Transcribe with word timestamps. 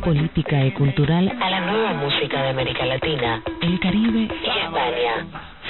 política 0.00 0.64
y 0.64 0.72
cultural 0.72 1.30
a 1.40 1.50
la 1.50 1.60
nueva 1.60 1.92
música 1.94 2.42
de 2.42 2.48
América 2.50 2.84
Latina, 2.86 3.42
el 3.62 3.78
Caribe 3.80 4.20
y 4.20 4.48
España. 4.48 5.26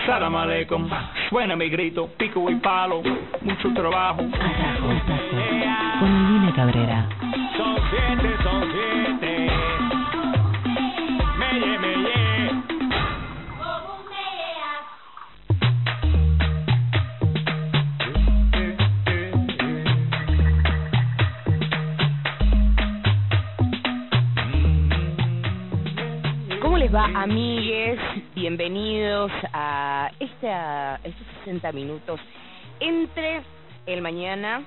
Salam 0.07 0.35
aleikum, 0.37 0.89
suena 1.29 1.57
mi 1.57 1.69
grito, 1.69 2.09
pico 2.17 2.49
y 2.51 2.55
palo, 2.57 3.03
mucho 3.43 3.73
trabajo. 3.75 4.23
Atajo, 4.23 4.91
atajo. 4.91 6.01
Con 6.01 6.09
Elvina 6.09 6.53
Cabrera. 6.55 7.09
Son 7.57 7.77
siete, 7.91 8.37
son 8.43 8.65
siete. 8.73 9.30
Amigues? 27.23 27.99
Bienvenidos 28.35 29.31
a 29.53 30.11
estos 30.21 31.27
60 31.45 31.71
minutos 31.73 32.19
entre 32.81 33.43
el 33.85 34.01
mañana, 34.01 34.63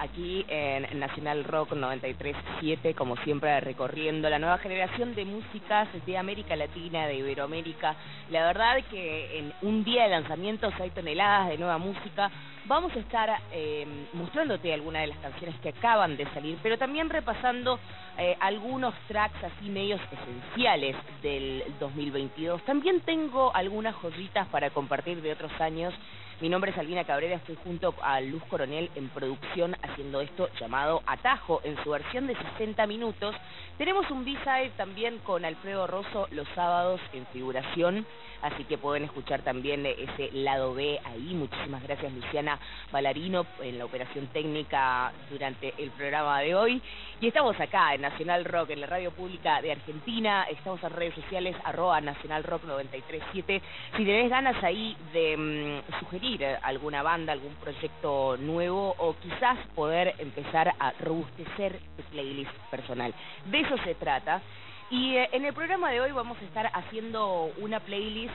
aquí 0.00 0.44
en 0.48 0.98
Nacional 0.98 1.44
Rock 1.44 1.72
93.7, 1.72 2.94
como 2.94 3.16
siempre 3.18 3.60
recorriendo 3.60 4.30
la 4.30 4.38
nueva 4.38 4.58
generación 4.58 5.14
de 5.14 5.26
músicas 5.26 5.88
de 6.06 6.16
América 6.16 6.56
Latina, 6.56 7.06
de 7.06 7.16
Iberoamérica. 7.16 7.94
La 8.30 8.46
verdad 8.46 8.78
que 8.90 9.38
en 9.38 9.52
un 9.62 9.84
día 9.84 10.04
de 10.04 10.10
lanzamientos 10.10 10.72
hay 10.80 10.90
toneladas 10.90 11.50
de 11.50 11.58
nueva 11.58 11.76
música. 11.78 12.30
Vamos 12.64 12.94
a 12.96 12.98
estar 12.98 13.30
eh, 13.52 13.86
mostrándote 14.14 14.72
algunas 14.72 15.02
de 15.02 15.08
las 15.08 15.18
canciones 15.18 15.56
que 15.60 15.70
acaban 15.70 16.16
de 16.16 16.26
salir, 16.32 16.58
pero 16.62 16.78
también 16.78 17.10
repasando 17.10 17.78
eh, 18.16 18.36
algunos 18.40 18.94
tracks 19.06 19.42
así 19.44 19.68
medios 19.68 20.00
esenciales 20.10 20.96
del 21.22 21.64
2022. 21.78 22.62
También 22.64 23.00
tengo 23.00 23.54
algunas 23.54 23.94
joyitas 23.96 24.46
para 24.48 24.70
compartir 24.70 25.20
de 25.20 25.32
otros 25.32 25.52
años. 25.60 25.92
Mi 26.40 26.48
nombre 26.48 26.70
es 26.70 26.78
Albina 26.78 27.04
Cabrera, 27.04 27.36
estoy 27.36 27.58
junto 27.62 27.94
a 28.00 28.18
Luz 28.22 28.42
Coronel 28.44 28.88
en 28.94 29.10
producción 29.10 29.76
haciendo 29.82 30.22
esto 30.22 30.48
llamado 30.58 31.02
Atajo 31.04 31.60
en 31.64 31.76
su 31.84 31.90
versión 31.90 32.26
de 32.26 32.34
60 32.34 32.86
minutos. 32.86 33.36
Tenemos 33.76 34.10
un 34.10 34.24
B-side 34.24 34.70
también 34.78 35.18
con 35.18 35.44
Alfredo 35.44 35.86
Rosso 35.86 36.28
los 36.30 36.48
sábados 36.54 36.98
en 37.12 37.26
figuración, 37.26 38.06
así 38.42 38.64
que 38.64 38.78
pueden 38.78 39.04
escuchar 39.04 39.42
también 39.42 39.84
ese 39.86 40.30
lado 40.32 40.74
B 40.74 40.98
ahí. 41.04 41.34
Muchísimas 41.34 41.82
gracias 41.82 42.12
Luciana 42.12 42.58
Balarino 42.92 43.46
en 43.62 43.78
la 43.78 43.84
operación 43.84 44.26
técnica 44.28 45.12
durante 45.30 45.74
el 45.78 45.90
programa 45.90 46.40
de 46.40 46.54
hoy. 46.54 46.82
Y 47.20 47.28
estamos 47.28 47.58
acá 47.60 47.94
en 47.94 48.02
Nacional 48.02 48.44
Rock, 48.44 48.70
en 48.70 48.80
la 48.80 48.86
radio 48.86 49.10
pública 49.10 49.60
de 49.60 49.72
Argentina. 49.72 50.46
Estamos 50.50 50.82
en 50.82 50.90
redes 50.90 51.14
sociales, 51.14 51.56
arroba 51.64 52.00
Nacional 52.00 52.44
Rock 52.44 52.64
937. 52.64 53.62
Si 53.96 54.04
tenés 54.04 54.30
ganas 54.30 54.62
ahí 54.62 54.96
de 55.12 55.36
mm, 55.36 55.98
sugerir 56.00 56.44
alguna 56.62 57.02
banda, 57.02 57.32
algún 57.32 57.54
proyecto 57.56 58.36
nuevo 58.38 58.94
o 58.98 59.14
quizás 59.16 59.58
poder 59.74 60.14
empezar 60.18 60.74
a 60.78 60.92
robustecer 61.00 61.78
tu 61.96 62.02
playlist 62.04 62.52
personal. 62.70 63.14
De 63.46 63.60
eso 63.60 63.76
se 63.84 63.94
trata. 63.94 64.40
Y 64.90 65.16
eh, 65.16 65.28
en 65.32 65.44
el 65.44 65.54
programa 65.54 65.90
de 65.90 66.00
hoy 66.00 66.10
vamos 66.10 66.36
a 66.40 66.44
estar 66.44 66.70
haciendo 66.74 67.52
una 67.58 67.78
playlist 67.80 68.34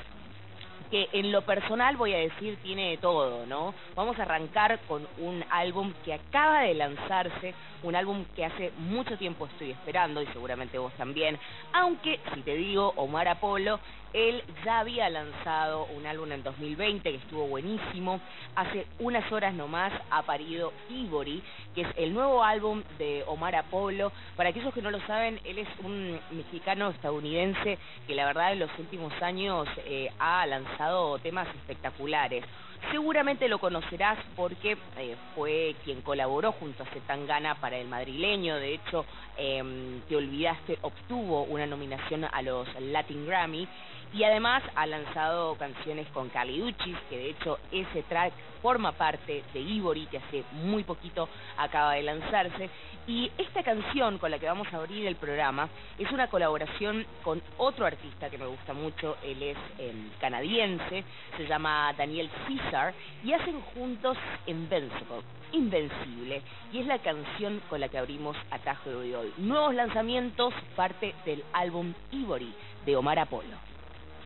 que 0.89 1.09
en 1.11 1.31
lo 1.31 1.41
personal 1.43 1.97
voy 1.97 2.13
a 2.13 2.17
decir 2.17 2.57
tiene 2.63 2.91
de 2.91 2.97
todo, 2.97 3.45
¿no? 3.45 3.73
Vamos 3.95 4.17
a 4.19 4.23
arrancar 4.23 4.79
con 4.87 5.07
un 5.19 5.43
álbum 5.49 5.93
que 6.03 6.13
acaba 6.13 6.61
de 6.61 6.73
lanzarse, 6.73 7.53
un 7.83 7.95
álbum 7.95 8.25
que 8.35 8.45
hace 8.45 8.71
mucho 8.77 9.17
tiempo 9.17 9.45
estoy 9.45 9.71
esperando 9.71 10.21
y 10.21 10.27
seguramente 10.27 10.77
vos 10.77 10.93
también, 10.93 11.37
aunque 11.73 12.19
si 12.33 12.41
te 12.41 12.55
digo 12.55 12.93
Omar 12.95 13.27
Apolo, 13.27 13.79
él 14.15 14.41
ya 14.63 14.79
había 14.79 15.09
lanzado 15.09 15.87
un 15.87 16.05
álbum 16.05 16.31
en 16.31 16.41
2020 16.41 17.11
que 17.11 17.17
estuvo 17.17 17.47
buenísimo, 17.47 18.21
hace 18.55 18.87
unas 18.99 19.29
horas 19.29 19.53
nomás 19.53 19.91
ha 20.09 20.23
parido 20.23 20.71
Ivory, 20.89 21.43
que 21.73 21.81
es 21.81 21.87
el 21.97 22.13
nuevo 22.13 22.41
álbum 22.41 22.81
de 22.97 23.25
Omar 23.27 23.55
Apolo. 23.55 24.13
Para 24.37 24.49
aquellos 24.49 24.73
que 24.73 24.81
no 24.81 24.89
lo 24.89 25.01
saben, 25.01 25.41
él 25.43 25.59
es 25.59 25.67
un 25.83 26.17
mexicano 26.31 26.91
estadounidense 26.91 27.77
que 28.07 28.15
la 28.15 28.25
verdad 28.25 28.53
en 28.53 28.59
los 28.59 28.71
últimos 28.79 29.11
años 29.21 29.67
eh, 29.85 30.09
ha 30.17 30.45
lanzado 30.45 30.74
temas 31.21 31.47
espectaculares. 31.55 32.43
Seguramente 32.91 33.47
lo 33.47 33.59
conocerás 33.59 34.17
porque 34.35 34.77
eh, 34.97 35.15
fue 35.33 35.75
quien 35.83 36.01
colaboró 36.01 36.51
junto 36.51 36.83
a 36.83 36.85
Zetangana 36.87 37.55
para 37.55 37.77
el 37.77 37.87
madrileño. 37.87 38.57
De 38.57 38.75
hecho, 38.75 39.05
eh, 39.37 40.01
Te 40.07 40.15
Olvidaste 40.15 40.77
obtuvo 40.81 41.43
una 41.43 41.65
nominación 41.65 42.25
a 42.25 42.41
los 42.41 42.67
Latin 42.79 43.25
Grammy. 43.25 43.67
Y 44.13 44.23
además 44.23 44.63
ha 44.75 44.85
lanzado 44.85 45.55
canciones 45.55 46.07
con 46.09 46.29
Caliuchis, 46.29 46.97
que 47.09 47.17
de 47.17 47.29
hecho 47.31 47.59
ese 47.71 48.03
track 48.03 48.33
forma 48.61 48.93
parte 48.93 49.43
de 49.53 49.59
Ivory, 49.59 50.07
que 50.07 50.17
hace 50.17 50.43
muy 50.53 50.83
poquito 50.83 51.29
acaba 51.57 51.93
de 51.93 52.03
lanzarse. 52.03 52.69
Y 53.07 53.31
esta 53.37 53.61
canción 53.61 54.17
con 54.17 54.31
la 54.31 54.39
que 54.39 54.47
vamos 54.47 54.67
a 54.73 54.77
abrir 54.77 55.05
el 55.05 55.15
programa 55.15 55.69
es 55.99 56.11
una 56.11 56.27
colaboración 56.27 57.05
con 57.23 57.41
otro 57.57 57.85
artista 57.85 58.31
que 58.31 58.39
me 58.39 58.47
gusta 58.47 58.73
mucho, 58.73 59.17
él 59.23 59.43
es 59.43 59.57
eh, 59.77 59.93
canadiense, 60.19 61.03
se 61.37 61.45
llama 61.45 61.93
Daniel 61.95 62.29
Caesar, 62.47 62.95
y 63.23 63.33
hacen 63.33 63.61
juntos 63.61 64.17
Invincible, 64.47 65.21
Invencible, 65.51 66.41
y 66.73 66.79
es 66.79 66.87
la 66.87 66.97
canción 66.97 67.61
con 67.69 67.79
la 67.79 67.89
que 67.89 67.99
abrimos 67.99 68.35
Atajo 68.49 68.89
de 68.89 69.15
hoy. 69.15 69.33
Nuevos 69.37 69.75
lanzamientos, 69.75 70.53
parte 70.75 71.13
del 71.25 71.43
álbum 71.53 71.93
Ivory 72.11 72.51
de 72.85 72.95
Omar 72.95 73.19
Apolo. 73.19 73.74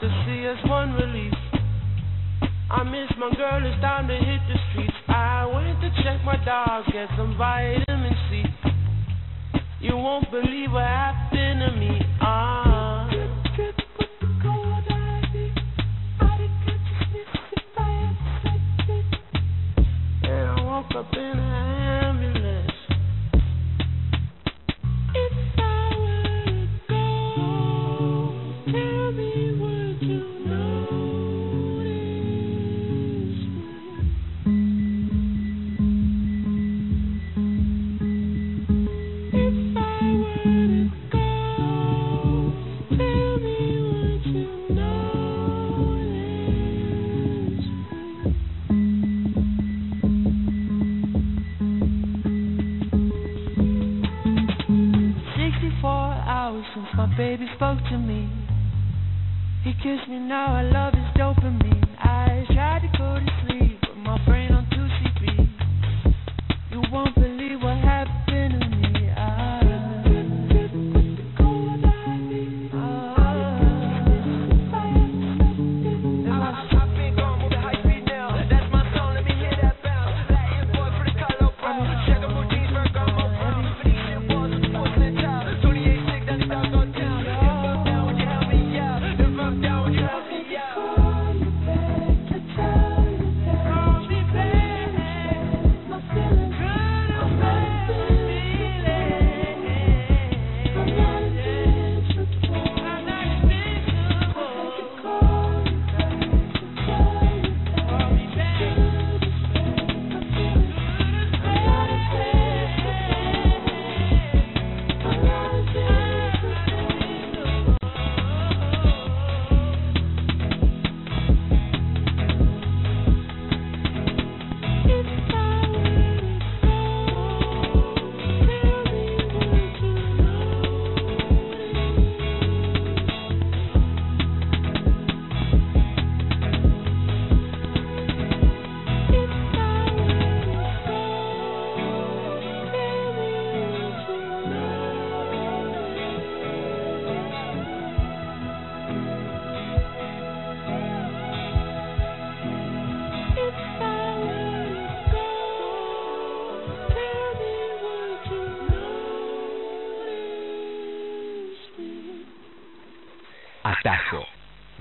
after 0.00 0.08
CS1 0.30 1.00
release. 1.00 1.34
I 2.70 2.84
miss 2.84 3.10
my 3.18 3.34
girl, 3.34 3.66
it's 3.66 3.80
time 3.80 4.06
to 4.06 4.14
hit 4.14 4.40
the 4.46 4.54
streets. 4.70 4.94
I 5.08 5.44
went 5.46 5.80
to 5.80 5.90
check 6.02 6.24
my 6.24 6.36
dog, 6.44 6.84
get 6.92 7.08
some 7.16 7.36
vitamin 7.36 7.77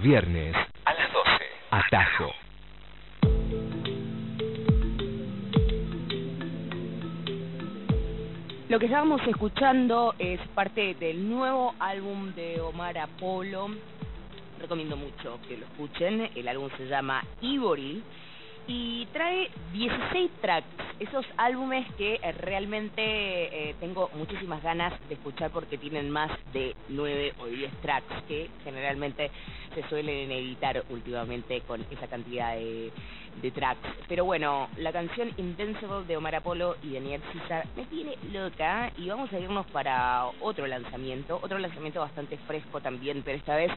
Viernes 0.07 0.55
a 0.85 0.93
las 0.93 1.11
12. 1.11 1.29
Atajo. 1.69 2.31
Lo 8.69 8.79
que 8.79 8.85
estábamos 8.85 9.19
escuchando 9.27 10.15
es 10.17 10.39
parte 10.55 10.93
del 10.93 11.29
nuevo 11.29 11.75
álbum 11.77 12.33
de 12.35 12.61
Omar 12.61 12.97
Apolo. 12.97 13.67
Recomiendo 14.61 14.95
mucho 14.95 15.41
que 15.45 15.57
lo 15.57 15.65
escuchen. 15.65 16.29
El 16.35 16.47
álbum 16.47 16.69
se 16.77 16.87
llama 16.87 17.21
Ivory 17.41 18.01
y 18.65 19.07
trae 19.07 19.51
16 19.73 20.31
tracks, 20.39 20.76
esos 20.99 21.25
álbumes 21.37 21.85
que 21.95 22.15
eh, 22.15 22.31
realmente 22.31 23.01
eh, 23.01 23.75
tengo 23.79 24.09
muchísimas 24.15 24.63
ganas 24.63 24.93
de 25.07 25.15
escuchar 25.15 25.51
porque 25.51 25.77
tienen 25.77 26.09
más 26.09 26.31
de 26.53 26.75
9 26.89 27.33
o 27.39 27.45
10 27.45 27.71
tracks 27.81 28.23
que 28.27 28.49
generalmente 28.63 29.29
se 29.75 29.87
suelen 29.89 30.31
editar 30.31 30.83
últimamente 30.89 31.61
con 31.61 31.85
esa 31.91 32.07
cantidad 32.07 32.55
de, 32.55 32.91
de 33.41 33.51
tracks. 33.51 33.87
Pero 34.07 34.25
bueno, 34.25 34.69
la 34.77 34.91
canción 34.91 35.31
Invincible 35.37 36.03
de 36.07 36.17
Omar 36.17 36.35
Apolo 36.35 36.75
y 36.81 36.93
Daniel 36.93 37.21
César 37.31 37.65
me 37.75 37.85
tiene 37.85 38.17
loca 38.31 38.91
y 38.97 39.07
vamos 39.09 39.31
a 39.31 39.39
irnos 39.39 39.67
para 39.67 40.25
otro 40.41 40.65
lanzamiento, 40.65 41.39
otro 41.41 41.59
lanzamiento 41.59 41.99
bastante 41.99 42.37
fresco 42.39 42.81
también, 42.81 43.21
pero 43.23 43.37
esta 43.37 43.55
vez 43.55 43.71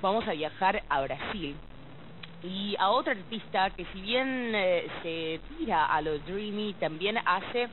vamos 0.00 0.26
a 0.26 0.32
viajar 0.32 0.82
a 0.88 1.02
Brasil 1.02 1.54
y 2.42 2.76
a 2.78 2.90
otra 2.90 3.12
artista 3.12 3.70
que 3.70 3.84
si 3.92 4.00
bien 4.00 4.52
eh, 4.54 4.88
se 5.02 5.40
tira 5.56 5.86
a 5.86 6.00
lo 6.00 6.18
dreamy 6.18 6.74
también 6.74 7.18
hace 7.24 7.68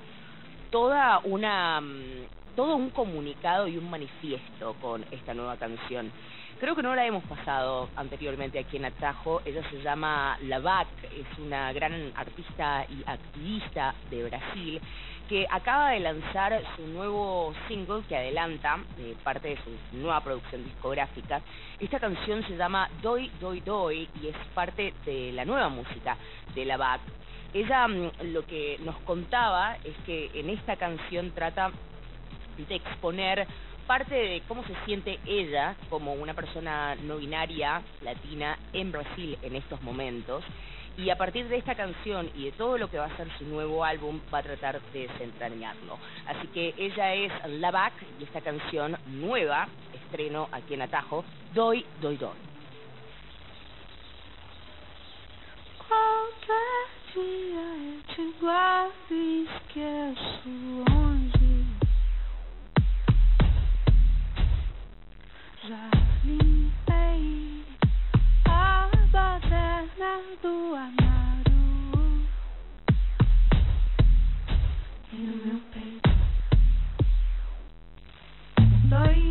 toda 0.69 1.19
una 1.23 1.81
mm, 1.81 2.55
todo 2.55 2.75
un 2.75 2.89
comunicado 2.89 3.67
y 3.67 3.77
un 3.77 3.89
manifiesto 3.89 4.75
con 4.81 5.05
esta 5.11 5.33
nueva 5.33 5.55
canción. 5.57 6.11
Creo 6.59 6.75
que 6.75 6.83
no 6.83 6.93
la 6.93 7.05
hemos 7.05 7.23
pasado 7.23 7.87
anteriormente 7.95 8.59
aquí 8.59 8.75
en 8.75 8.83
Atajo. 8.83 9.41
Ella 9.45 9.61
se 9.69 9.81
llama 9.81 10.37
Lavac, 10.41 10.89
es 11.03 11.39
una 11.39 11.71
gran 11.71 12.11
artista 12.17 12.85
y 12.89 13.01
activista 13.09 13.95
de 14.09 14.23
Brasil 14.25 14.81
que 15.29 15.45
acaba 15.47 15.91
de 15.91 15.99
lanzar 15.99 16.59
su 16.75 16.87
nuevo 16.87 17.53
single 17.67 18.01
que 18.09 18.17
adelanta 18.17 18.79
eh, 18.97 19.15
parte 19.23 19.49
de 19.49 19.57
su 19.57 19.97
nueva 19.97 20.21
producción 20.21 20.63
discográfica. 20.63 21.41
Esta 21.79 21.99
canción 21.99 22.43
se 22.47 22.57
llama 22.57 22.89
Doy, 23.03 23.29
Doy, 23.39 23.59
Doy 23.61 24.09
y 24.23 24.27
es 24.27 24.35
parte 24.55 24.91
de 25.05 25.31
la 25.31 25.45
nueva 25.45 25.69
música 25.69 26.17
de 26.55 26.65
la 26.65 26.77
BAC. 26.77 27.01
Ella 27.53 27.87
mm, 27.87 28.11
lo 28.33 28.43
que 28.47 28.79
nos 28.83 28.95
contaba 29.01 29.77
es 29.83 29.95
que 30.03 30.31
en 30.33 30.49
esta 30.49 30.77
canción 30.77 31.31
trata 31.35 31.71
de 32.57 32.75
exponer 32.75 33.45
parte 33.85 34.15
de 34.15 34.41
cómo 34.47 34.63
se 34.65 34.73
siente 34.85 35.19
ella 35.27 35.75
como 35.91 36.13
una 36.13 36.33
persona 36.33 36.95
no 36.95 37.17
binaria 37.17 37.83
latina 38.01 38.57
en 38.73 38.91
Brasil 38.91 39.37
en 39.43 39.55
estos 39.55 39.81
momentos 39.83 40.43
y 40.99 41.09
a 41.09 41.17
partir 41.17 41.47
de 41.47 41.57
esta 41.57 41.75
canción 41.75 42.29
y 42.35 42.45
de 42.45 42.51
todo 42.51 42.77
lo 42.77 42.89
que 42.89 42.97
va 42.97 43.05
a 43.05 43.17
ser 43.17 43.27
su 43.37 43.45
nuevo 43.45 43.85
álbum 43.85 44.19
va 44.33 44.39
a 44.39 44.43
tratar 44.43 44.81
de 44.93 45.07
desentrañarlo. 45.07 45.97
Así 46.27 46.47
que 46.47 46.73
ella 46.77 47.13
es 47.13 47.31
La 47.59 47.71
Bac 47.71 47.93
y 48.19 48.23
esta 48.23 48.41
canción 48.41 48.97
nueva, 49.07 49.69
estreno 49.93 50.49
aquí 50.51 50.73
en 50.73 50.81
Atajo, 50.81 51.23
Doy, 51.53 51.85
Doy, 52.01 52.17
Doy. 52.17 52.35
Soy 78.89 79.28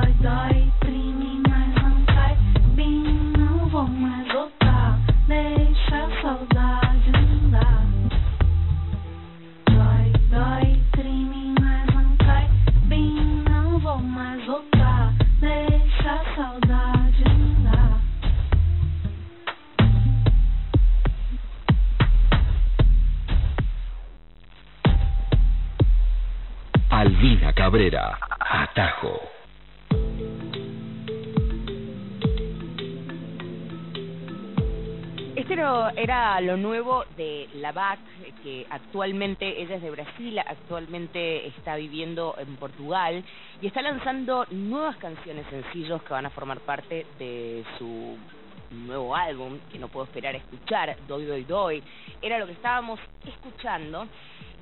I 0.00 0.12
die. 0.22 0.59
Era, 36.02 36.40
lo 36.40 36.56
nuevo 36.56 37.04
de 37.16 37.48
la 37.54 37.72
BAC, 37.72 37.98
que 38.42 38.66
actualmente 38.70 39.60
ella 39.60 39.76
es 39.76 39.82
de 39.82 39.90
Brasil, 39.90 40.38
actualmente 40.38 41.46
está 41.48 41.76
viviendo 41.76 42.34
en 42.38 42.56
Portugal 42.56 43.22
y 43.60 43.66
está 43.66 43.82
lanzando 43.82 44.46
nuevas 44.50 44.96
canciones 44.96 45.46
sencillos 45.50 46.02
que 46.02 46.12
van 46.12 46.26
a 46.26 46.30
formar 46.30 46.60
parte 46.60 47.06
de 47.18 47.64
su 47.78 48.16
nuevo 48.70 49.14
álbum, 49.14 49.58
que 49.70 49.78
no 49.78 49.88
puedo 49.88 50.06
esperar 50.06 50.34
a 50.34 50.38
escuchar, 50.38 50.96
Doy 51.06 51.24
Doy 51.24 51.44
Doy, 51.44 51.82
era 52.22 52.38
lo 52.38 52.46
que 52.46 52.52
estábamos 52.52 53.00
escuchando 53.26 54.06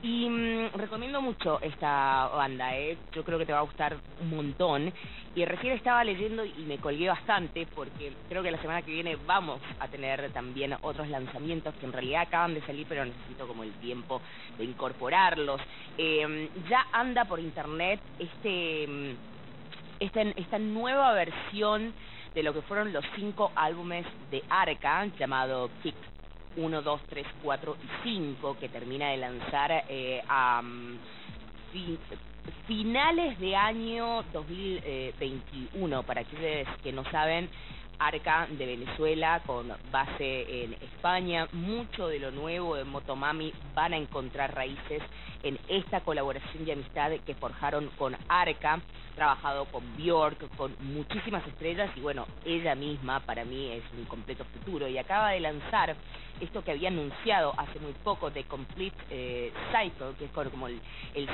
y 0.01 0.29
mm, 0.29 0.75
recomiendo 0.75 1.21
mucho 1.21 1.61
esta 1.61 2.29
banda, 2.29 2.77
¿eh? 2.77 2.97
yo 3.13 3.25
creo 3.25 3.39
que 3.39 3.47
te 3.47 3.53
va 3.53 3.59
a 3.59 3.63
gustar 3.63 3.97
un 4.21 4.31
montón. 4.31 4.93
Y 5.35 5.45
recién 5.45 5.73
estaba 5.75 6.05
leyendo 6.05 6.45
y 6.45 6.65
me 6.67 6.79
colgué 6.79 7.09
bastante 7.09 7.67
porque 7.75 8.13
creo 8.29 8.43
que 8.43 8.51
la 8.51 8.61
semana 8.61 8.83
que 8.83 8.93
viene 8.93 9.17
vamos 9.27 9.61
a 9.79 9.89
tener 9.89 10.31
también 10.33 10.75
otros 10.83 11.09
lanzamientos 11.09 11.75
que 11.77 11.87
en 11.87 11.93
realidad 11.93 12.23
acaban 12.23 12.55
de 12.55 12.63
salir, 12.63 12.87
pero 12.89 13.05
necesito 13.05 13.47
como 13.47 13.65
el 13.65 13.73
tiempo 13.75 14.21
de 14.57 14.65
incorporarlos. 14.65 15.61
Eh, 15.97 16.49
ya 16.69 16.87
anda 16.93 17.25
por 17.25 17.41
internet 17.41 18.01
este, 18.19 18.87
mm, 18.87 19.11
esta, 20.01 20.23
esta 20.23 20.59
nueva 20.59 21.13
versión 21.13 21.93
de 22.35 22.43
lo 22.43 22.53
que 22.53 22.63
fueron 22.63 22.93
los 22.93 23.05
cinco 23.17 23.51
álbumes 23.55 24.07
de 24.31 24.43
Arca, 24.49 25.07
llamado 25.19 25.71
Kick 25.83 25.95
1, 26.57 26.83
2, 26.83 27.01
3, 27.09 27.27
4 27.43 27.77
y 27.83 27.89
5, 28.05 28.57
que 28.59 28.69
termina 28.69 29.11
de 29.11 29.17
lanzar 29.19 29.85
eh, 29.89 30.23
a 30.29 30.61
mm, 30.63 30.99
fin- 31.73 31.99
finales 32.67 33.39
de 33.39 33.55
año 33.57 34.23
2021. 34.33 36.03
Para 36.03 36.23
aquellos 36.23 36.69
que 36.83 36.93
no 36.93 37.05
saben, 37.11 37.49
Arca 37.99 38.47
de 38.51 38.67
Venezuela 38.67 39.43
con 39.47 39.73
base 39.91 40.65
en 40.65 40.75
España. 40.75 41.49
Mucho 41.53 42.09
de 42.09 42.19
lo 42.19 42.31
nuevo 42.31 42.77
de 42.77 42.85
Motomami 42.85 43.53
van 43.75 43.93
a 43.93 43.97
encontrar 43.97 44.55
raíces 44.55 45.03
en 45.43 45.59
esta 45.69 46.01
colaboración 46.01 46.67
y 46.67 46.73
amistad 46.73 47.13
que 47.27 47.35
forjaron 47.35 47.91
con 47.99 48.17
Arca, 48.29 48.81
trabajado 49.15 49.67
con 49.67 49.97
Bjork, 49.97 50.57
con 50.57 50.75
muchísimas 50.81 51.47
estrellas 51.47 51.91
y 51.97 52.01
bueno, 52.01 52.27
ella 52.45 52.75
misma 52.75 53.21
para 53.21 53.45
mí 53.45 53.71
es 53.73 53.85
un 53.97 54.05
completo 54.05 54.45
futuro 54.45 54.89
y 54.89 54.99
acaba 54.99 55.31
de 55.31 55.41
lanzar 55.41 55.97
esto 56.41 56.63
que 56.63 56.71
había 56.71 56.89
anunciado 56.89 57.53
hace 57.57 57.81
muy 57.81 57.93
poco 58.05 58.31
de 58.31 58.45
Complete 58.45 58.97
eh, 59.11 59.53
Cycle, 59.73 60.15
que 60.19 60.27
es 60.27 60.31
como 60.31 60.69
el 60.69 60.81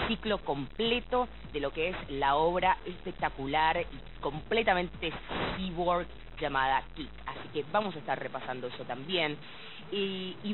ciclo 0.09 0.39
completo 0.39 1.29
de 1.53 1.61
lo 1.61 1.73
que 1.73 1.91
es 1.91 1.97
la 2.09 2.37
obra 2.37 2.79
espectacular 2.87 3.81
y 3.81 4.21
completamente 4.21 5.13
cyborg 5.57 6.07
llamada 6.41 6.83
Kick. 6.95 7.11
Así 7.27 7.49
que 7.53 7.65
vamos 7.73 7.95
a 7.97 7.99
estar 7.99 8.19
repasando 8.19 8.67
eso 8.69 8.85
también. 8.85 9.37
Y, 9.93 10.37
y 10.43 10.53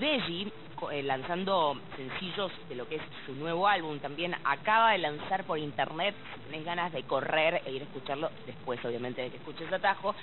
eh, 0.90 1.02
lanzando 1.02 1.76
sencillos 1.96 2.50
de 2.68 2.74
lo 2.74 2.88
que 2.88 2.96
es 2.96 3.02
su 3.26 3.34
nuevo 3.34 3.68
álbum, 3.68 3.98
también 3.98 4.34
acaba 4.44 4.92
de 4.92 4.98
lanzar 4.98 5.44
por 5.44 5.58
internet, 5.58 6.14
si 6.34 6.40
tenés 6.40 6.64
ganas 6.64 6.92
de 6.92 7.02
correr 7.02 7.62
e 7.66 7.72
ir 7.72 7.82
a 7.82 7.84
escucharlo, 7.84 8.30
después 8.46 8.82
obviamente 8.84 9.20
de 9.20 9.30
que 9.30 9.36
escuches 9.36 9.70
Atajo, 9.70 10.14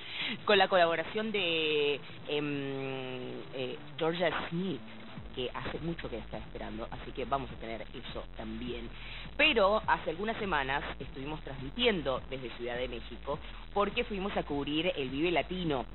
con 0.46 0.58
la 0.58 0.68
colaboración 0.68 1.32
de 1.32 2.02
em, 2.28 3.40
eh, 3.54 3.78
Georgia 3.98 4.32
Smith, 4.50 4.82
que 5.38 5.52
hace 5.54 5.78
mucho 5.82 6.10
que 6.10 6.18
está 6.18 6.40
esperando, 6.40 6.88
así 6.90 7.12
que 7.12 7.24
vamos 7.26 7.52
a 7.52 7.60
tener 7.60 7.82
eso 7.94 8.24
también. 8.36 8.90
Pero 9.38 9.84
hace 9.86 10.10
algunas 10.10 10.36
semanas 10.38 10.84
estuvimos 11.00 11.40
transmitiendo 11.44 12.24
desde 12.28 12.50
Ciudad 12.58 12.76
de 12.76 12.88
México 12.88 13.38
porque 13.72 14.04
fuimos 14.04 14.36
a 14.36 14.42
cubrir 14.42 14.92
el 14.96 15.10
Vive 15.10 15.30
Latino. 15.30 15.86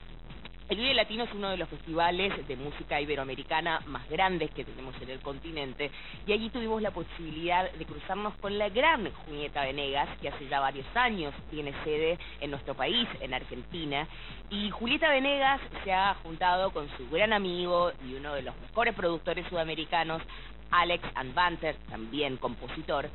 El 0.72 0.78
Vive 0.78 0.94
Latino 0.94 1.24
es 1.24 1.32
uno 1.34 1.50
de 1.50 1.58
los 1.58 1.68
festivales 1.68 2.32
de 2.48 2.56
música 2.56 2.98
iberoamericana 2.98 3.80
más 3.88 4.08
grandes 4.08 4.50
que 4.52 4.64
tenemos 4.64 4.94
en 5.02 5.10
el 5.10 5.20
continente 5.20 5.90
y 6.26 6.32
allí 6.32 6.48
tuvimos 6.48 6.80
la 6.80 6.90
posibilidad 6.92 7.70
de 7.70 7.84
cruzarnos 7.84 8.34
con 8.36 8.56
la 8.56 8.70
gran 8.70 9.12
Julieta 9.12 9.66
Venegas, 9.66 10.08
que 10.22 10.30
hace 10.30 10.48
ya 10.48 10.60
varios 10.60 10.86
años 10.94 11.34
tiene 11.50 11.74
sede 11.84 12.18
en 12.40 12.52
nuestro 12.52 12.74
país, 12.74 13.06
en 13.20 13.34
Argentina. 13.34 14.08
Y 14.48 14.70
Julieta 14.70 15.10
Venegas 15.10 15.60
se 15.84 15.92
ha 15.92 16.14
juntado 16.22 16.70
con 16.70 16.88
su 16.96 17.06
gran 17.10 17.34
amigo 17.34 17.92
y 18.08 18.14
uno 18.14 18.32
de 18.32 18.40
los 18.40 18.58
mejores 18.58 18.94
productores 18.94 19.46
sudamericanos, 19.48 20.22
Alex 20.70 21.04
Anvanter, 21.16 21.76
también 21.90 22.38
compositor, 22.38 23.10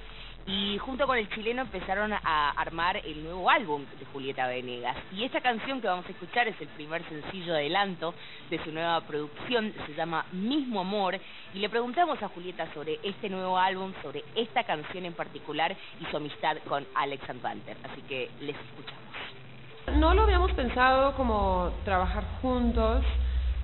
y 0.48 0.78
junto 0.78 1.06
con 1.06 1.18
el 1.18 1.30
chileno 1.30 1.64
empezaron 1.64 2.14
a 2.14 2.52
armar 2.52 2.98
el 2.98 3.22
nuevo 3.22 3.50
álbum 3.50 3.86
de 4.00 4.06
Julieta 4.06 4.48
Venegas. 4.48 4.96
Y 5.12 5.26
esta 5.26 5.42
canción 5.42 5.82
que 5.82 5.88
vamos 5.88 6.06
a 6.08 6.12
escuchar 6.12 6.48
es 6.48 6.60
el 6.62 6.70
primer 6.70 7.04
sencillo 7.10 7.54
adelanto 7.54 8.14
de 8.50 8.64
su 8.64 8.72
nueva 8.72 9.02
producción, 9.02 9.74
se 9.86 9.94
llama 9.94 10.26
Mismo 10.32 10.80
Amor, 10.80 11.20
y 11.54 11.60
le 11.60 11.70
preguntamos 11.70 12.24
a 12.24 12.30
Julieta 12.30 12.74
sobre 12.74 12.98
este 13.04 13.30
nuevo 13.30 13.58
álbum, 13.58 13.92
sobre 14.02 14.24
esta 14.36 14.64
canción 14.64 15.04
en 15.04 15.14
particular 15.14 15.76
y 16.00 16.06
su 16.06 16.16
amistad 16.16 16.58
con 16.68 16.88
Alex 16.96 17.30
Anvanter. 17.30 17.76
Así 17.84 18.02
que 18.04 18.30
les 18.40 18.56
escuchamos. 18.56 19.98
No 20.00 20.14
lo 20.14 20.24
habíamos 20.24 20.54
pensado 20.54 21.14
como 21.16 21.74
trabajar 21.84 22.24
juntos. 22.42 23.04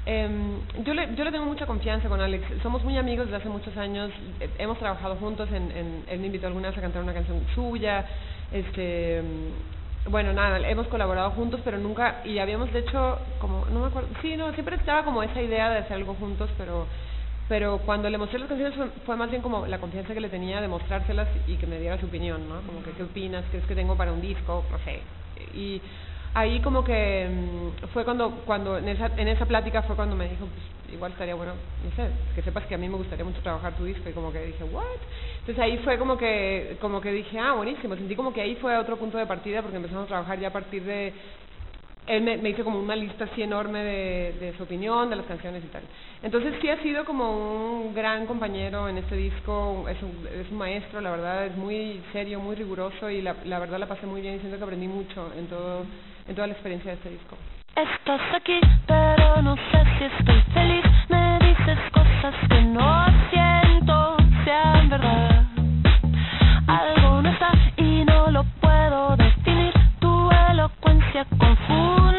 Em, 0.06 0.60
yo, 0.84 0.94
le, 0.94 1.16
yo 1.16 1.24
le 1.24 1.32
tengo 1.32 1.46
mucha 1.46 1.66
confianza 1.66 2.10
con 2.10 2.20
Alex. 2.20 2.46
Somos 2.62 2.84
muy 2.84 2.98
amigos 2.98 3.26
desde 3.28 3.38
hace 3.38 3.50
muchos 3.50 3.76
años. 3.78 4.12
Eh, 4.40 4.50
Hemos 4.58 4.78
trabajado 4.78 5.16
juntos. 5.16 5.50
En, 5.52 5.72
en, 5.72 6.04
él 6.08 6.20
me 6.20 6.28
invitó 6.28 6.48
alguna 6.48 6.70
vez 6.70 6.78
a 6.78 6.82
cantar 6.82 7.02
una 7.04 7.14
canción 7.14 7.42
suya. 7.56 8.06
Este, 8.52 9.20
em, 9.20 9.26
bueno, 10.10 10.34
nada, 10.34 10.60
hemos 10.70 10.88
colaborado 10.88 11.32
juntos, 11.32 11.62
pero 11.64 11.78
nunca. 11.78 12.22
Y 12.26 12.40
habíamos, 12.40 12.72
de 12.74 12.80
hecho, 12.80 13.18
como. 13.40 13.66
No 13.68 13.80
me 13.82 13.88
acuerdo. 13.88 14.10
Sí, 14.22 14.36
no, 14.36 14.52
siempre 14.54 14.76
estaba 14.76 15.04
como 15.06 15.24
esa 15.24 15.42
idea 15.42 15.70
de 15.70 15.80
hacer 15.80 15.94
algo 15.98 16.16
juntos, 16.16 16.50
pero. 16.58 16.86
Pero 17.50 17.80
cuando 17.80 18.10
le 18.10 18.18
mostré 18.18 18.40
las 18.40 18.48
canciones 18.48 18.76
fue, 18.76 18.88
fue 19.06 19.16
más 19.18 19.30
bien 19.30 19.42
como 19.42 19.68
la 19.68 19.78
confianza 19.78 20.14
que 20.14 20.22
le 20.22 20.30
tenía 20.30 20.62
de 20.62 20.70
mostrárselas 20.70 21.28
y 21.46 21.56
que 21.56 21.68
me 21.68 21.78
diera 21.78 22.00
su 22.00 22.06
opinión, 22.06 22.48
¿no? 22.48 22.62
Como 22.62 22.82
que, 22.84 22.92
¿qué 22.92 23.04
opinas? 23.04 23.44
¿Crees 23.52 23.66
que 23.66 23.76
tengo 23.76 23.98
para 23.98 24.14
un 24.14 24.22
disco? 24.22 24.64
No 24.72 24.78
sé. 24.80 25.02
Y 25.54 25.82
ahí 26.34 26.60
como 26.62 26.84
que 26.84 27.30
mm, 27.30 27.88
fue 27.94 28.04
cuando 28.04 28.42
cuando 28.46 28.78
en 28.78 28.88
esa 28.90 29.08
en 29.18 29.28
esa 29.28 29.46
plática 29.46 29.84
fue 29.84 29.96
cuando 29.96 30.16
me 30.16 30.30
dijo 30.30 30.48
pues 30.48 30.94
igual 30.94 31.12
estaría 31.12 31.36
bueno 31.36 31.54
no 31.84 31.92
sé 31.96 32.10
que 32.36 32.42
sepas 32.42 32.66
que 32.66 32.76
a 32.76 32.78
mí 32.78 32.90
me 32.90 32.98
gustaría 32.98 33.26
mucho 33.26 33.42
trabajar 33.42 33.76
tu 33.76 33.86
disco 33.86 34.10
y 34.10 34.14
como 34.14 34.32
que 34.32 34.46
dije 34.46 34.64
what 34.64 34.84
entonces 35.40 35.64
ahí 35.64 35.78
fue 35.80 35.98
como 35.98 36.18
que 36.18 36.78
como 36.82 37.02
que 37.02 37.12
dije 37.12 37.40
ah 37.40 37.54
buenísimo 37.54 37.96
sentí 37.96 38.16
como 38.16 38.34
que 38.34 38.42
ahí 38.42 38.56
fue 38.56 38.76
otro 38.78 38.98
punto 38.98 39.18
de 39.18 39.26
partida 39.26 39.62
porque 39.62 39.78
empezamos 39.78 40.06
a 40.06 40.08
trabajar 40.08 40.40
ya 40.40 40.48
a 40.48 40.54
partir 40.54 40.84
de 40.84 41.14
él 42.06 42.22
me, 42.22 42.38
me 42.38 42.50
hizo 42.50 42.64
como 42.64 42.80
una 42.80 42.96
lista 42.96 43.26
así 43.26 43.42
enorme 43.42 43.82
de, 43.82 44.34
de 44.40 44.58
su 44.58 44.64
opinión, 44.64 45.10
de 45.10 45.16
las 45.16 45.26
canciones 45.26 45.64
y 45.64 45.68
tal. 45.68 45.84
Entonces 46.22 46.54
sí 46.62 46.70
ha 46.70 46.82
sido 46.84 47.06
como 47.06 47.80
un 47.82 47.94
gran 47.94 48.26
compañero 48.26 48.90
en 48.90 48.98
este 48.98 49.16
disco, 49.16 49.86
es 49.88 50.02
un, 50.04 50.28
es 50.28 50.52
un 50.52 50.58
maestro, 50.58 51.00
la 51.00 51.12
verdad, 51.12 51.46
es 51.46 51.56
muy 51.56 52.02
serio, 52.12 52.42
muy 52.42 52.56
riguroso 52.56 53.10
y 53.10 53.22
la, 53.22 53.38
la 53.46 53.58
verdad 53.60 53.80
la 53.80 53.88
pasé 53.88 54.06
muy 54.06 54.20
bien 54.20 54.36
y 54.36 54.40
siento 54.40 54.58
que 54.58 54.64
aprendí 54.64 54.88
mucho 54.88 55.32
en 55.38 55.48
todo 55.48 55.86
en 56.28 56.36
toda 56.36 56.48
la 56.48 56.54
experiencia 56.54 56.92
de 56.92 56.98
este 56.98 57.10
disco. 57.10 57.38
Estás 57.76 58.22
aquí, 58.36 58.60
pero 58.88 59.42
no 59.42 59.56
sé 59.56 59.84
si 59.98 60.04
estoy 60.06 60.42
feliz. 60.54 60.86
Me 61.10 61.40
dices 61.40 61.80
cosas 61.92 62.36
que 62.50 62.62
no 62.62 63.06
siento 63.32 64.18
sean 64.46 64.90
verdad. 64.90 65.46
Algo 66.68 67.22
no 67.22 67.30
está 67.30 67.52
y 67.78 68.06
no 68.06 68.32
lo 68.32 68.44
puedo 68.62 69.16
definir. 69.18 69.74
Tu 70.00 70.32
elocuencia 70.52 71.26
confunde 71.38 72.13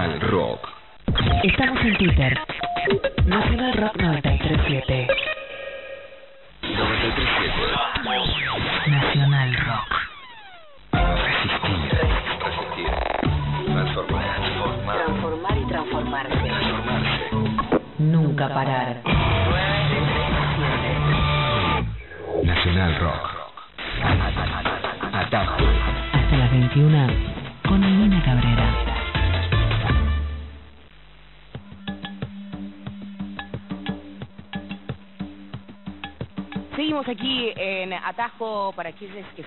Nacional 0.00 0.30
Rock. 0.30 0.69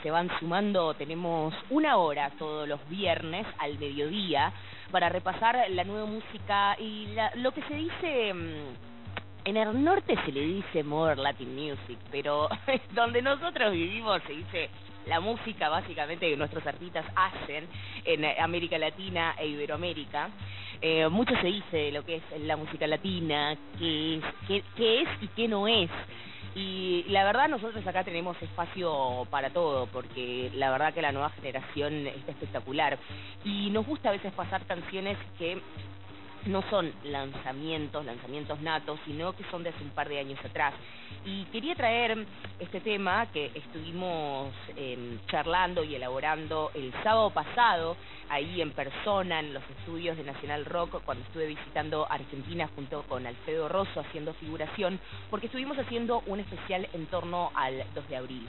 Se 0.03 0.11
van 0.11 0.29
sumando. 0.39 0.93
Tenemos 0.93 1.53
una 1.71 1.97
hora 1.97 2.29
todos 2.37 2.67
los 2.67 2.79
viernes 2.89 3.47
al 3.57 3.79
mediodía 3.79 4.51
para 4.91 5.09
repasar 5.09 5.57
la 5.71 5.83
nueva 5.85 6.05
música 6.05 6.75
y 6.79 7.07
la- 7.15 7.31
lo 7.35 7.51
que 7.51 7.63
se 7.63 7.73
dice. 7.75 8.33
mm, 8.33 8.93
En 9.45 9.57
el 9.57 9.83
norte 9.83 10.15
se 10.25 10.31
le 10.31 10.39
dice 10.39 10.83
Modern 10.83 11.21
Latin 11.21 11.53
Music, 11.53 11.97
pero 12.11 12.47
donde 12.93 13.21
nosotros 13.21 13.73
vivimos 13.73 14.21
se 14.25 14.31
dice 14.33 14.69
la 15.05 15.19
música 15.19 15.67
básicamente 15.67 16.29
que 16.29 16.37
nuestros 16.37 16.65
artistas 16.65 17.05
hacen 17.13 17.67
en 18.05 18.23
América 18.41 18.77
Latina 18.77 19.35
e 19.37 19.47
Iberoamérica. 19.47 20.29
Eh, 20.81 21.09
mucho 21.09 21.33
se 21.41 21.47
dice 21.47 21.75
de 21.77 21.91
lo 21.91 22.05
que 22.05 22.15
es 22.17 22.23
la 22.41 22.55
música 22.55 22.87
latina, 22.87 23.57
qué 23.77 24.15
es, 24.15 24.23
qué, 24.47 24.63
qué 24.77 25.01
es 25.01 25.09
y 25.21 25.27
qué 25.27 25.47
no 25.49 25.67
es. 25.67 25.89
Y 26.55 27.03
la 27.09 27.23
verdad 27.23 27.49
nosotros 27.49 27.85
acá 27.87 28.03
tenemos 28.03 28.39
espacio 28.41 29.27
para 29.31 29.49
todo, 29.49 29.87
porque 29.87 30.51
la 30.53 30.69
verdad 30.71 30.93
que 30.93 31.01
la 31.01 31.11
nueva 31.11 31.29
generación 31.31 32.07
está 32.07 32.31
espectacular. 32.31 32.99
Y 33.43 33.69
nos 33.71 33.87
gusta 33.87 34.09
a 34.09 34.11
veces 34.11 34.31
pasar 34.33 34.65
canciones 34.65 35.17
que 35.37 35.61
no 36.45 36.62
son 36.69 36.91
lanzamientos, 37.03 38.06
lanzamientos 38.06 38.60
natos, 38.62 38.99
sino 39.06 39.34
que 39.34 39.43
son 39.45 39.63
de 39.63 39.69
hace 39.69 39.84
un 39.84 39.91
par 39.91 40.10
de 40.10 40.19
años 40.19 40.39
atrás. 40.43 40.73
Y 41.25 41.45
quería 41.45 41.75
traer 41.75 42.25
este 42.60 42.82
tema 42.82 43.27
que 43.32 43.51
estuvimos 43.56 44.53
eh, 44.75 45.19
charlando 45.27 45.84
y 45.84 45.95
elaborando 45.95 46.71
el 46.73 46.91
sábado 47.03 47.29
pasado, 47.29 47.95
ahí 48.29 48.62
en 48.62 48.71
persona, 48.71 49.39
en 49.39 49.53
los 49.53 49.63
estudios 49.77 50.17
de 50.17 50.23
Nacional 50.23 50.65
Rock, 50.65 51.01
cuando 51.06 51.23
estuve 51.23 51.47
visitando 51.47 52.06
Argentina 52.10 52.69
junto 52.75 53.03
con 53.03 53.25
Alfredo 53.25 53.69
Rosso 53.69 54.01
haciendo 54.01 54.34
figuración, 54.34 54.99
porque 55.29 55.45
estuvimos 55.45 55.77
haciendo 55.77 56.23
un 56.25 56.39
especial 56.41 56.88
en 56.93 57.06
torno 57.06 57.51
al 57.56 57.86
2 57.95 58.10
de 58.10 58.15
abril. 58.17 58.47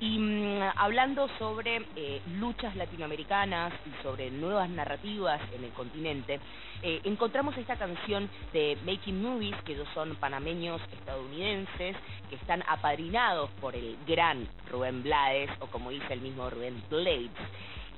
Y 0.00 0.18
mm, 0.18 0.62
hablando 0.76 1.28
sobre 1.38 1.82
eh, 1.96 2.20
luchas 2.38 2.76
latinoamericanas 2.76 3.72
y 3.84 4.02
sobre 4.02 4.30
nuevas 4.30 4.70
narrativas 4.70 5.40
en 5.52 5.64
el 5.64 5.70
continente, 5.72 6.38
eh, 6.82 7.00
encontramos 7.02 7.56
esta 7.56 7.76
canción 7.76 8.30
de 8.52 8.78
Making 8.86 9.20
Movies, 9.20 9.56
que 9.64 9.72
ellos 9.72 9.88
son 9.94 10.14
panameños 10.16 10.80
estadounidenses, 10.92 11.96
que 12.30 12.36
están 12.36 12.62
apadrinados 12.68 13.50
por 13.60 13.74
el 13.74 13.96
gran 14.06 14.46
Rubén 14.70 15.02
Blades, 15.02 15.50
o 15.58 15.66
como 15.66 15.90
dice 15.90 16.12
el 16.12 16.20
mismo 16.20 16.48
Rubén 16.48 16.80
Blades. 16.88 17.30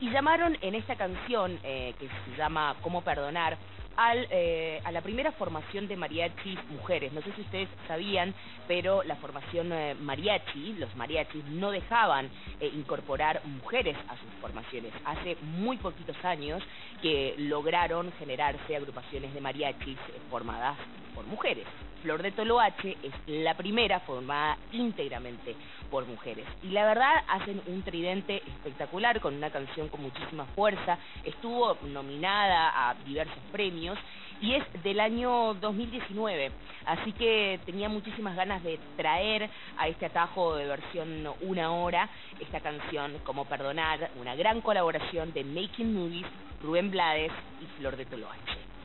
Y 0.01 0.09
llamaron 0.09 0.57
en 0.63 0.75
esta 0.75 0.97
canción, 0.97 1.59
eh, 1.63 1.95
que 1.99 2.09
se 2.09 2.37
llama 2.39 2.77
Cómo 2.81 3.03
Perdonar, 3.03 3.59
al, 3.97 4.27
eh, 4.31 4.81
a 4.85 4.93
la 4.93 5.01
primera 5.01 5.33
formación 5.33 5.89
de 5.89 5.97
mariachis 5.97 6.59
mujeres. 6.71 7.13
No 7.13 7.23
sé 7.23 7.33
si 7.33 7.43
ustedes 7.43 7.69
sabían, 7.87 8.35
pero 8.67 9.03
la 9.03 9.17
formación 9.17 9.73
eh, 9.73 9.95
mariachi, 10.01 10.75
los 10.75 10.95
mariachis, 10.97 11.45
no 11.47 11.71
dejaban 11.71 12.31
eh, 12.61 12.71
incorporar 12.75 13.43
mujeres 13.45 13.97
a 14.09 14.17
sus 14.17 14.31
formaciones. 14.41 14.93
Hace 15.05 15.37
muy 15.43 15.77
poquitos 15.77 16.17
años 16.25 16.63
que 17.03 17.35
lograron 17.39 18.13
generarse 18.19 18.77
agrupaciones 18.77 19.35
de 19.35 19.41
mariachis 19.41 19.99
eh, 19.99 20.21
formadas 20.31 20.77
por 21.15 21.27
mujeres. 21.27 21.67
Flor 22.03 22.23
de 22.23 22.33
Toloache 22.33 22.97
es 23.03 23.13
la 23.27 23.55
primera 23.55 24.01
formada 24.01 24.57
íntegramente 24.73 25.55
por 25.91 26.07
mujeres. 26.07 26.47
Y 26.63 26.69
la 26.69 26.85
verdad 26.85 27.13
hacen 27.29 27.61
un 27.67 27.83
tridente 27.83 28.43
espectacular 28.47 29.21
con 29.21 29.35
una 29.35 29.51
canción 29.51 29.89
con 29.89 30.03
muchísima 30.03 30.45
fuerza. 30.55 30.99
Estuvo 31.25 31.77
nominada 31.83 32.91
a 32.91 32.95
diversos 33.05 33.43
premios 33.53 33.99
y 34.41 34.55
es 34.55 34.83
del 34.83 35.01
año 35.01 35.55
2019. 35.55 36.51
Así 36.87 37.13
que 37.13 37.61
tenía 37.67 37.89
muchísimas 37.89 38.37
ganas 38.37 38.63
de 38.63 38.79
traer 38.97 39.51
a 39.77 39.89
este 39.89 40.07
atajo 40.07 40.57
de 40.57 40.67
versión 40.67 41.29
una 41.43 41.73
hora 41.73 42.09
esta 42.39 42.61
canción 42.61 43.19
como 43.25 43.45
Perdonar, 43.45 44.11
una 44.19 44.35
gran 44.35 44.61
colaboración 44.61 45.33
de 45.33 45.45
Making 45.45 45.95
Movies, 45.95 46.27
Rubén 46.63 46.91
Blades 46.91 47.33
y 47.61 47.67
Flor 47.79 47.97
de 47.97 48.07
Toloache. 48.07 48.80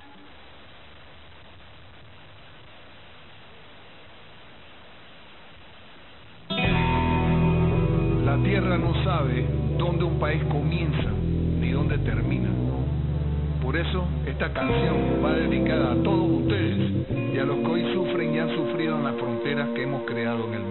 La 8.26 8.38
tierra 8.38 8.76
no 8.76 8.92
sabe 9.04 9.46
dónde 9.78 10.04
un 10.04 10.18
país 10.18 10.42
comienza 10.46 11.12
ni 11.60 11.70
dónde 11.70 12.00
termina. 12.00 12.50
Por 13.62 13.78
eso 13.78 14.04
esta 14.26 14.52
canción 14.52 15.24
va 15.24 15.34
dedicada 15.34 15.92
a 15.92 15.96
todos 16.04 16.42
ustedes 16.42 16.92
y 17.36 17.38
a 17.38 17.46
los 17.46 17.58
que 17.58 17.68
hoy 17.68 17.94
sufren 17.94 18.34
y 18.34 18.40
han 18.40 18.50
sufrido 18.56 18.98
en 18.98 19.04
las 19.04 19.16
fronteras 19.16 19.70
que 19.76 19.84
hemos 19.84 20.02
creado 20.06 20.48
en 20.48 20.54
el 20.56 20.65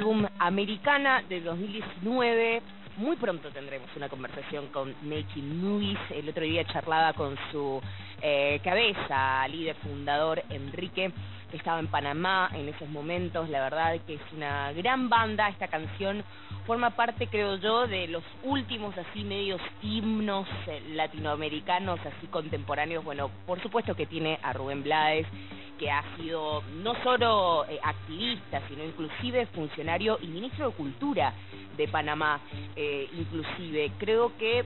álbum 0.00 0.26
Americana 0.38 1.22
de 1.28 1.42
2019. 1.42 2.62
Muy 2.96 3.16
pronto 3.16 3.50
tendremos 3.50 3.90
una 3.96 4.08
conversación 4.08 4.68
con 4.68 4.94
Making 5.02 5.62
Movies. 5.62 5.98
El 6.08 6.26
otro 6.26 6.42
día 6.42 6.64
charlaba 6.64 7.12
con 7.12 7.36
su 7.52 7.82
eh, 8.22 8.60
cabeza, 8.64 9.46
líder 9.48 9.76
fundador 9.76 10.42
Enrique, 10.48 11.12
que 11.50 11.56
estaba 11.58 11.80
en 11.80 11.88
Panamá 11.88 12.50
en 12.54 12.70
esos 12.70 12.88
momentos. 12.88 13.50
La 13.50 13.60
verdad 13.60 14.00
que 14.06 14.14
es 14.14 14.22
una 14.34 14.72
gran 14.72 15.10
banda. 15.10 15.50
Esta 15.50 15.68
canción 15.68 16.24
forma 16.66 16.88
parte, 16.96 17.26
creo 17.26 17.56
yo, 17.56 17.86
de 17.86 18.08
los 18.08 18.24
últimos 18.42 18.96
así 18.96 19.22
medios 19.22 19.60
himnos 19.82 20.48
eh, 20.66 20.82
latinoamericanos, 20.94 22.00
así 22.00 22.26
contemporáneos. 22.28 23.04
Bueno, 23.04 23.30
por 23.46 23.60
supuesto 23.60 23.94
que 23.94 24.06
tiene 24.06 24.38
a 24.42 24.54
Rubén 24.54 24.82
Blades, 24.82 25.26
que 25.80 25.90
ha 25.90 26.04
sido 26.18 26.62
no 26.82 26.94
solo 27.02 27.64
eh, 27.66 27.80
activista, 27.82 28.60
sino 28.68 28.84
inclusive 28.84 29.46
funcionario 29.46 30.18
y 30.20 30.26
ministro 30.26 30.68
de 30.68 30.76
Cultura 30.76 31.32
de 31.74 31.88
Panamá, 31.88 32.38
eh, 32.76 33.08
inclusive. 33.14 33.90
Creo 33.98 34.36
que, 34.36 34.62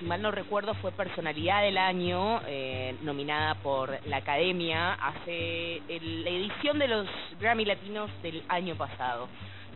si 0.00 0.04
mal 0.04 0.20
no 0.20 0.32
recuerdo, 0.32 0.74
fue 0.74 0.90
personalidad 0.90 1.62
del 1.62 1.78
año, 1.78 2.40
eh, 2.48 2.96
nominada 3.02 3.54
por 3.54 3.96
la 4.08 4.16
Academia, 4.16 4.94
hace 4.94 5.76
el- 5.88 6.24
la 6.24 6.30
edición 6.30 6.80
de 6.80 6.88
los 6.88 7.06
Grammy 7.38 7.64
Latinos 7.64 8.10
del 8.22 8.42
año 8.48 8.74
pasado. 8.74 9.28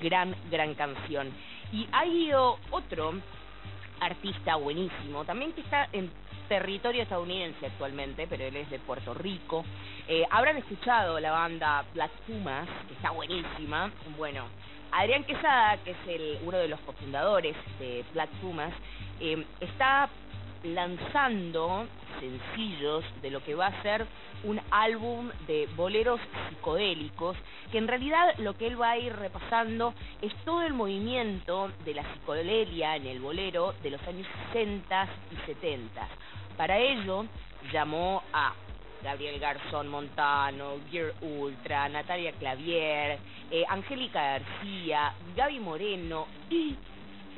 Gran, 0.02 0.34
gran 0.50 0.74
canción. 0.74 1.28
Y 1.72 1.86
hay 1.92 2.32
oh, 2.32 2.58
otro 2.72 3.12
artista 4.00 4.56
buenísimo, 4.56 5.24
también 5.24 5.52
que 5.52 5.60
está 5.60 5.88
en 5.92 6.10
territorio 6.50 7.04
estadounidense 7.04 7.64
actualmente, 7.64 8.26
pero 8.28 8.44
él 8.44 8.56
es 8.56 8.68
de 8.70 8.80
Puerto 8.80 9.14
Rico. 9.14 9.64
Eh, 10.08 10.26
habrán 10.32 10.56
escuchado 10.56 11.20
la 11.20 11.30
banda 11.30 11.84
Black 11.94 12.10
Pumas, 12.26 12.68
que 12.88 12.94
está 12.94 13.12
buenísima. 13.12 13.92
Bueno, 14.18 14.46
Adrián 14.90 15.22
Quesada, 15.22 15.76
que 15.84 15.92
es 15.92 15.96
el, 16.08 16.38
uno 16.44 16.58
de 16.58 16.66
los 16.66 16.80
cofundadores 16.80 17.54
de 17.78 18.04
Black 18.12 18.30
Pumas, 18.40 18.72
eh, 19.20 19.44
está 19.60 20.08
lanzando 20.64 21.86
sencillos 22.18 23.04
de 23.22 23.30
lo 23.30 23.44
que 23.44 23.54
va 23.54 23.68
a 23.68 23.82
ser 23.82 24.04
un 24.42 24.60
álbum 24.72 25.30
de 25.46 25.68
boleros 25.76 26.20
psicodélicos, 26.48 27.36
que 27.70 27.78
en 27.78 27.86
realidad 27.86 28.34
lo 28.38 28.54
que 28.54 28.66
él 28.66 28.80
va 28.80 28.90
a 28.90 28.98
ir 28.98 29.14
repasando 29.14 29.94
es 30.20 30.34
todo 30.44 30.62
el 30.62 30.74
movimiento 30.74 31.70
de 31.84 31.94
la 31.94 32.02
psicodelia 32.12 32.96
en 32.96 33.06
el 33.06 33.20
bolero 33.20 33.74
de 33.84 33.90
los 33.90 34.02
años 34.02 34.26
60 34.52 35.08
y 35.30 35.46
70. 35.46 36.08
Para 36.60 36.76
ello 36.76 37.24
llamó 37.72 38.22
a 38.34 38.52
Gabriel 39.02 39.40
Garzón 39.40 39.88
Montano, 39.88 40.74
Gear 40.90 41.14
Ultra, 41.22 41.88
Natalia 41.88 42.32
Clavier, 42.32 43.18
eh, 43.50 43.64
Angélica 43.66 44.38
García, 44.38 45.14
Gaby 45.34 45.58
Moreno 45.58 46.26
y 46.50 46.76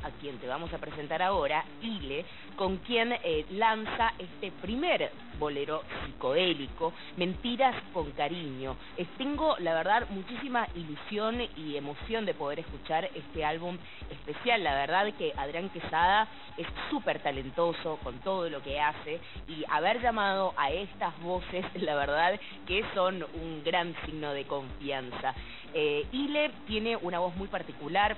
a 0.03 0.11
quien 0.19 0.37
te 0.37 0.47
vamos 0.47 0.73
a 0.73 0.77
presentar 0.77 1.21
ahora, 1.21 1.63
Ile, 1.81 2.25
con 2.55 2.77
quien 2.77 3.11
eh, 3.11 3.45
lanza 3.51 4.13
este 4.19 4.51
primer 4.51 5.11
bolero 5.39 5.83
psicodélico, 6.05 6.93
Mentiras 7.17 7.75
con 7.93 8.11
Cariño. 8.11 8.75
Eh, 8.97 9.05
tengo, 9.17 9.55
la 9.59 9.73
verdad, 9.73 10.07
muchísima 10.09 10.67
ilusión 10.75 11.41
y 11.57 11.75
emoción 11.75 12.25
de 12.25 12.33
poder 12.33 12.59
escuchar 12.59 13.09
este 13.15 13.43
álbum 13.43 13.77
especial. 14.11 14.63
La 14.63 14.75
verdad 14.75 15.13
que 15.17 15.33
Adrián 15.35 15.69
Quesada 15.69 16.27
es 16.57 16.67
súper 16.89 17.19
talentoso 17.19 17.97
con 18.03 18.19
todo 18.19 18.49
lo 18.49 18.61
que 18.61 18.79
hace 18.79 19.19
y 19.47 19.63
haber 19.69 20.01
llamado 20.01 20.53
a 20.57 20.71
estas 20.71 21.19
voces, 21.21 21.65
la 21.81 21.95
verdad 21.95 22.39
que 22.67 22.83
son 22.93 23.23
un 23.23 23.63
gran 23.63 23.95
signo 24.05 24.33
de 24.33 24.45
confianza. 24.45 25.33
Eh, 25.73 26.05
Ile 26.11 26.51
tiene 26.67 26.95
una 26.95 27.19
voz 27.19 27.35
muy 27.35 27.47
particular, 27.47 28.15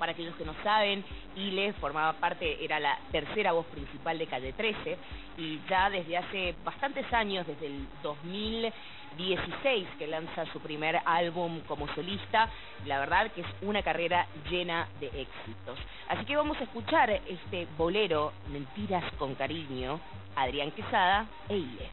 para 0.00 0.12
aquellos 0.12 0.34
que 0.34 0.46
no 0.46 0.54
saben, 0.64 1.04
Ile 1.36 1.74
formaba 1.74 2.14
parte, 2.14 2.64
era 2.64 2.80
la 2.80 2.98
tercera 3.12 3.52
voz 3.52 3.66
principal 3.66 4.18
de 4.18 4.26
Calle 4.26 4.52
13 4.54 4.96
y 5.36 5.60
ya 5.68 5.90
desde 5.90 6.16
hace 6.16 6.54
bastantes 6.64 7.04
años, 7.12 7.46
desde 7.46 7.66
el 7.66 7.86
2016 8.02 9.86
que 9.98 10.06
lanza 10.06 10.46
su 10.46 10.60
primer 10.60 11.00
álbum 11.04 11.60
como 11.68 11.86
solista, 11.94 12.48
la 12.86 12.98
verdad 12.98 13.30
que 13.30 13.42
es 13.42 13.46
una 13.60 13.82
carrera 13.82 14.26
llena 14.50 14.88
de 15.00 15.06
éxitos. 15.08 15.78
Así 16.08 16.24
que 16.24 16.34
vamos 16.34 16.56
a 16.58 16.64
escuchar 16.64 17.10
este 17.10 17.68
bolero 17.76 18.32
Mentiras 18.50 19.04
con 19.18 19.34
Cariño, 19.34 20.00
Adrián 20.34 20.70
Quesada 20.70 21.26
e 21.48 21.58
Ile. 21.58 21.90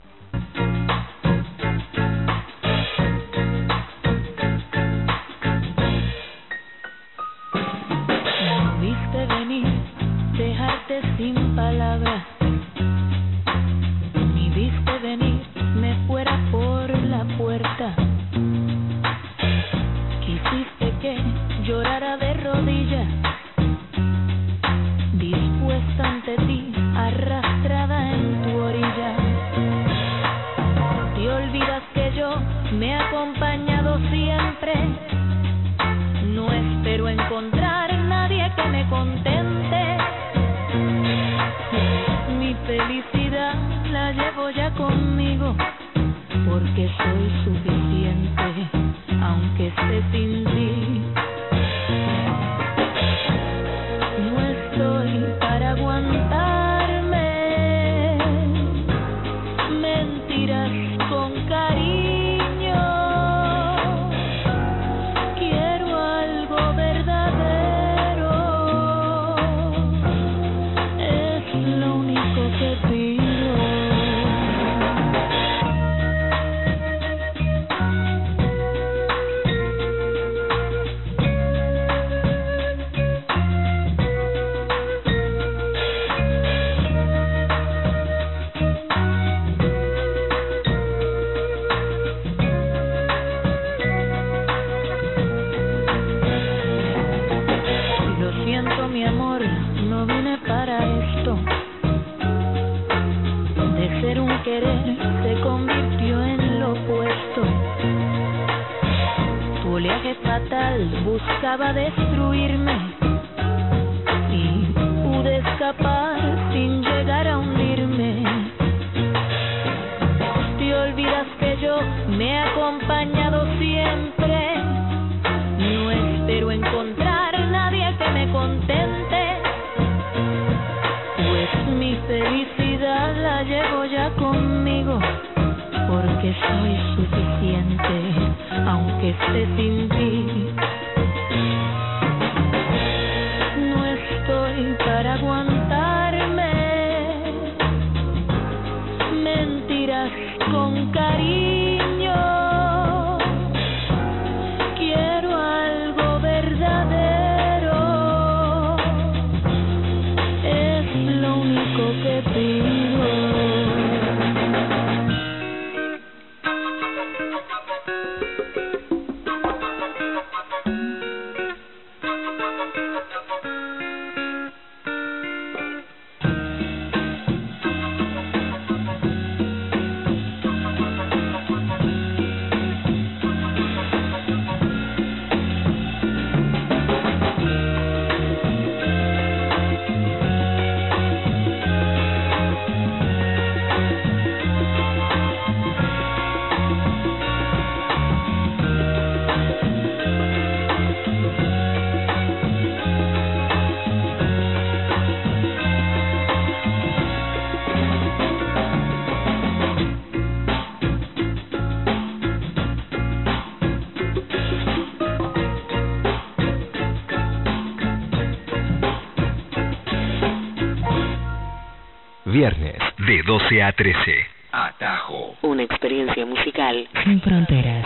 Viernes 222.28 222.76
de 223.08 223.24
12 223.24 223.64
a 223.64 223.72
13. 223.72 224.26
Atajo. 224.52 225.38
Una 225.44 225.64
experiencia 225.64 226.26
musical 226.26 226.86
Sin 227.06 227.22
fronteras. 227.22 227.86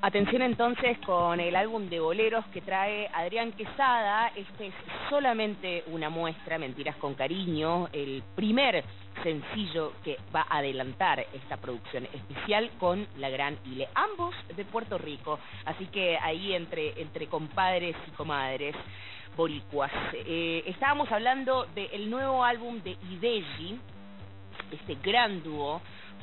Atención 0.00 0.42
entonces 0.42 0.98
con 1.06 1.38
el 1.38 1.54
álbum 1.54 1.88
de 1.88 2.00
boleros 2.00 2.44
que 2.46 2.60
trae 2.60 3.08
Adrián 3.14 3.52
Quesada. 3.52 4.32
Este 4.34 4.66
es 4.66 4.74
solamente 5.08 5.84
una 5.86 6.10
muestra, 6.10 6.58
Mentiras 6.58 6.96
con 6.96 7.14
Cariño, 7.14 7.86
el 7.92 8.20
primer 8.34 8.82
sencillo 9.22 9.92
que 10.02 10.16
va 10.34 10.44
a 10.50 10.58
adelantar 10.58 11.24
esta 11.32 11.56
producción 11.58 12.08
especial 12.12 12.68
con 12.80 13.06
la 13.18 13.30
gran 13.30 13.58
Ile, 13.64 13.86
ambos 13.94 14.34
de 14.56 14.64
Puerto 14.64 14.98
Rico, 14.98 15.38
así 15.66 15.86
que 15.86 16.18
ahí 16.18 16.52
entre, 16.52 17.00
entre 17.00 17.28
compadres 17.28 17.94
y 18.08 18.10
comadres 18.16 18.74
boricuas. 19.36 19.90
Eh, 20.12 20.62
estábamos 20.66 21.10
hablando 21.10 21.66
del 21.74 22.10
nuevo 22.10 22.44
álbum 22.44 22.80
de 22.82 22.96
Ideji, 23.10 23.78
este 24.70 24.96
gran 25.02 25.42
dúo 25.42 25.80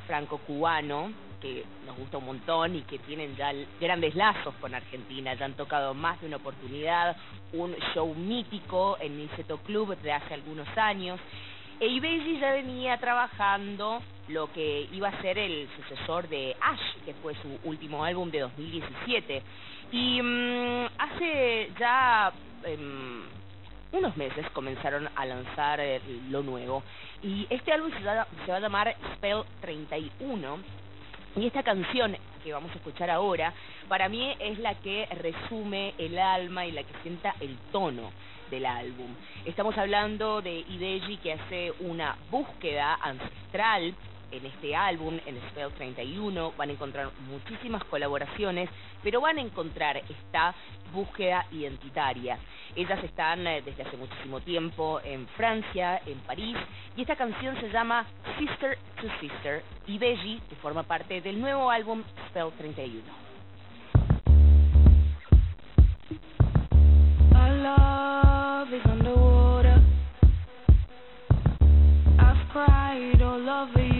franco-cubano 0.07 1.11
que 1.39 1.63
nos 1.85 1.95
gusta 1.97 2.17
un 2.17 2.25
montón 2.25 2.75
y 2.75 2.81
que 2.81 2.99
tienen 2.99 3.35
ya 3.35 3.53
grandes 3.79 4.15
lazos 4.15 4.53
con 4.59 4.75
Argentina, 4.75 5.33
ya 5.33 5.45
han 5.45 5.53
tocado 5.53 5.93
más 5.93 6.19
de 6.21 6.27
una 6.27 6.37
oportunidad, 6.37 7.15
un 7.53 7.75
show 7.93 8.13
mítico 8.13 8.97
en 8.99 9.17
Niceto 9.17 9.57
Club 9.59 9.97
de 9.99 10.11
hace 10.11 10.33
algunos 10.33 10.67
años. 10.77 11.19
E 11.79 11.87
Ibeji 11.87 12.39
ya 12.39 12.51
venía 12.51 12.97
trabajando 12.97 14.01
lo 14.27 14.51
que 14.51 14.89
iba 14.91 15.07
a 15.07 15.21
ser 15.21 15.37
el 15.37 15.69
sucesor 15.77 16.27
de 16.27 16.55
Ash, 16.59 17.03
que 17.05 17.13
fue 17.15 17.33
su 17.35 17.57
último 17.63 18.03
álbum 18.03 18.29
de 18.29 18.39
2017. 18.39 19.41
Y 19.93 20.21
mm, 20.21 20.85
hace 20.97 21.71
ya 21.79 22.33
unos 23.91 24.17
meses 24.17 24.49
comenzaron 24.51 25.09
a 25.15 25.25
lanzar 25.25 25.79
eh, 25.79 26.01
lo 26.29 26.43
nuevo. 26.43 26.83
Y 27.23 27.47
este 27.49 27.71
álbum 27.71 27.91
se 27.97 28.03
va, 28.03 28.27
se 28.45 28.51
va 28.51 28.57
a 28.57 28.61
llamar 28.61 28.95
Spell 29.15 29.43
31 29.61 30.59
y 31.35 31.45
esta 31.45 31.63
canción 31.63 32.17
que 32.43 32.53
vamos 32.53 32.71
a 32.71 32.75
escuchar 32.75 33.09
ahora, 33.09 33.53
para 33.87 34.09
mí 34.09 34.35
es 34.39 34.57
la 34.59 34.75
que 34.75 35.07
resume 35.21 35.93
el 35.97 36.17
alma 36.17 36.65
y 36.65 36.71
la 36.71 36.83
que 36.83 36.93
sienta 37.03 37.35
el 37.39 37.55
tono 37.71 38.11
del 38.49 38.65
álbum. 38.65 39.13
Estamos 39.45 39.77
hablando 39.77 40.41
de 40.41 40.59
Ideji 40.59 41.17
que 41.17 41.33
hace 41.33 41.73
una 41.81 42.17
búsqueda 42.31 42.95
ancestral 42.95 43.93
en 44.31 44.45
este 44.45 44.75
álbum, 44.75 45.19
en 45.25 45.39
Spell 45.49 45.71
31, 45.73 46.53
van 46.57 46.69
a 46.69 46.73
encontrar 46.73 47.11
muchísimas 47.27 47.83
colaboraciones, 47.85 48.69
pero 49.03 49.21
van 49.21 49.37
a 49.37 49.41
encontrar 49.41 49.97
esta 49.97 50.53
búsqueda 50.93 51.45
identitaria. 51.51 52.37
Ellas 52.75 53.03
están 53.03 53.45
eh, 53.47 53.61
desde 53.63 53.83
hace 53.83 53.97
muchísimo 53.97 54.41
tiempo 54.41 54.99
en 55.03 55.27
Francia, 55.29 56.01
en 56.05 56.19
París, 56.19 56.57
y 56.95 57.01
esta 57.01 57.15
canción 57.15 57.59
se 57.59 57.69
llama 57.69 58.05
Sister 58.37 58.77
to 59.01 59.07
Sister, 59.19 59.63
y 59.87 59.97
Beji, 59.97 60.41
que 60.49 60.55
forma 60.57 60.83
parte 60.83 61.21
del 61.21 61.39
nuevo 61.39 61.69
álbum 61.69 62.03
Spell 62.29 62.51
31. 62.57 63.03
Our 67.35 67.55
love 67.55 68.73
is 68.73 68.85
underwater. 68.85 69.81
I've 72.19 72.49
cried 72.51 73.21
all 73.21 73.49
over. 73.49 73.98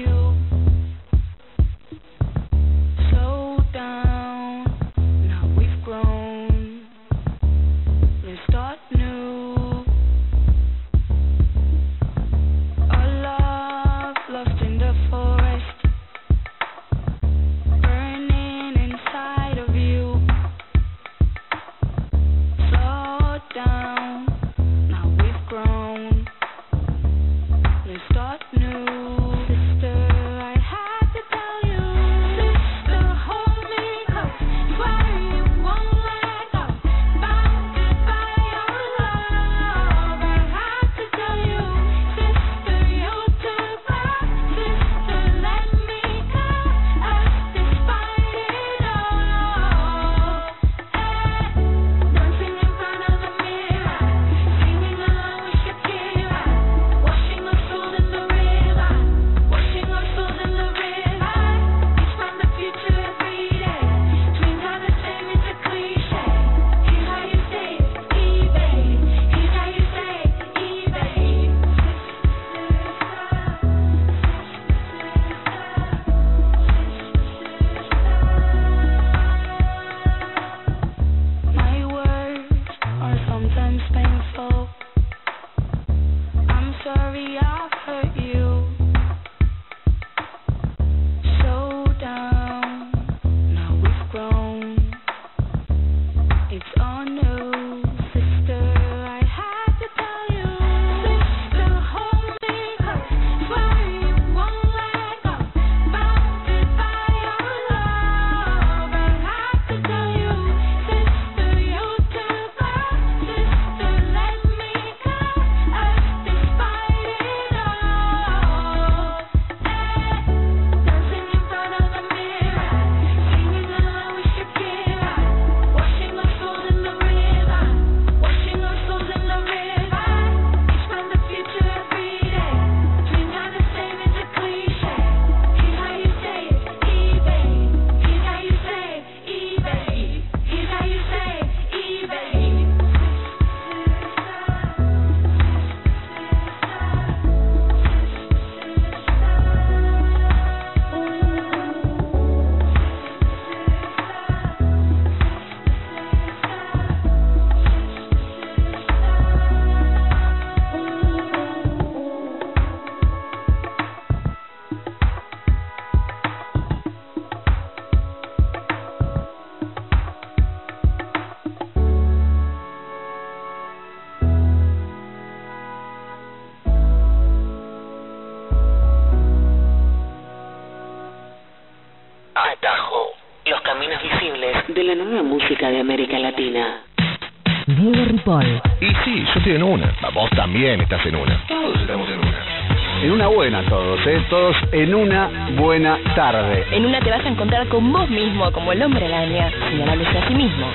Estás 190.89 191.05
en 191.05 191.15
una. 191.15 191.37
Todos 191.47 191.79
estamos 191.81 192.09
en 192.09 192.19
una. 192.19 193.03
en 193.03 193.11
una 193.11 193.27
buena 193.27 193.61
todos, 193.69 193.99
¿eh? 194.07 194.25
Todos 194.27 194.55
en 194.71 194.95
una 194.95 195.29
buena 195.55 195.99
tarde. 196.15 196.65
En 196.71 196.83
una 196.83 196.99
te 196.99 197.11
vas 197.11 197.23
a 197.23 197.27
encontrar 197.27 197.67
con 197.67 197.91
vos 197.93 198.09
mismo, 198.09 198.51
como 198.51 198.71
el 198.71 198.81
hombre 198.81 199.05
araña, 199.05 199.51
señalándose 199.69 200.17
a 200.17 200.27
sí 200.27 200.33
mismo. 200.33 200.67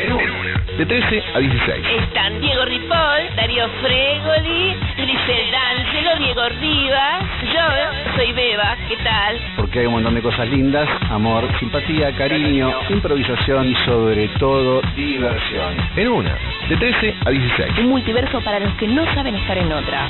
De 0.78 0.86
13 0.86 1.22
a 1.34 1.38
16. 1.40 1.84
Están 2.00 2.40
Diego 2.40 2.64
Ripoll, 2.64 3.36
Darío 3.36 3.68
Fregoli, 3.82 4.76
Grisel 4.98 5.50
D'Angelo, 5.50 6.16
Diego 6.18 6.48
Rivas, 6.60 7.24
yo 7.52 8.14
soy 8.16 8.32
Beba, 8.32 8.76
¿qué 8.88 8.96
tal? 8.98 9.40
Porque 9.74 9.80
hay 9.80 9.86
un 9.88 9.94
montón 9.94 10.14
de 10.14 10.22
cosas 10.22 10.48
lindas, 10.50 10.88
amor, 11.10 11.48
simpatía, 11.58 12.16
cariño, 12.16 12.72
improvisación 12.90 13.66
y 13.66 13.74
sobre 13.84 14.28
todo 14.38 14.80
diversión. 14.94 15.74
En 15.96 16.08
una, 16.10 16.32
de 16.68 16.76
13 16.76 17.14
a 17.26 17.30
16. 17.30 17.78
Un 17.78 17.88
multiverso 17.88 18.40
para 18.42 18.60
los 18.60 18.72
que 18.74 18.86
no 18.86 19.04
saben 19.16 19.34
estar 19.34 19.58
en 19.58 19.72
otra. 19.72 20.08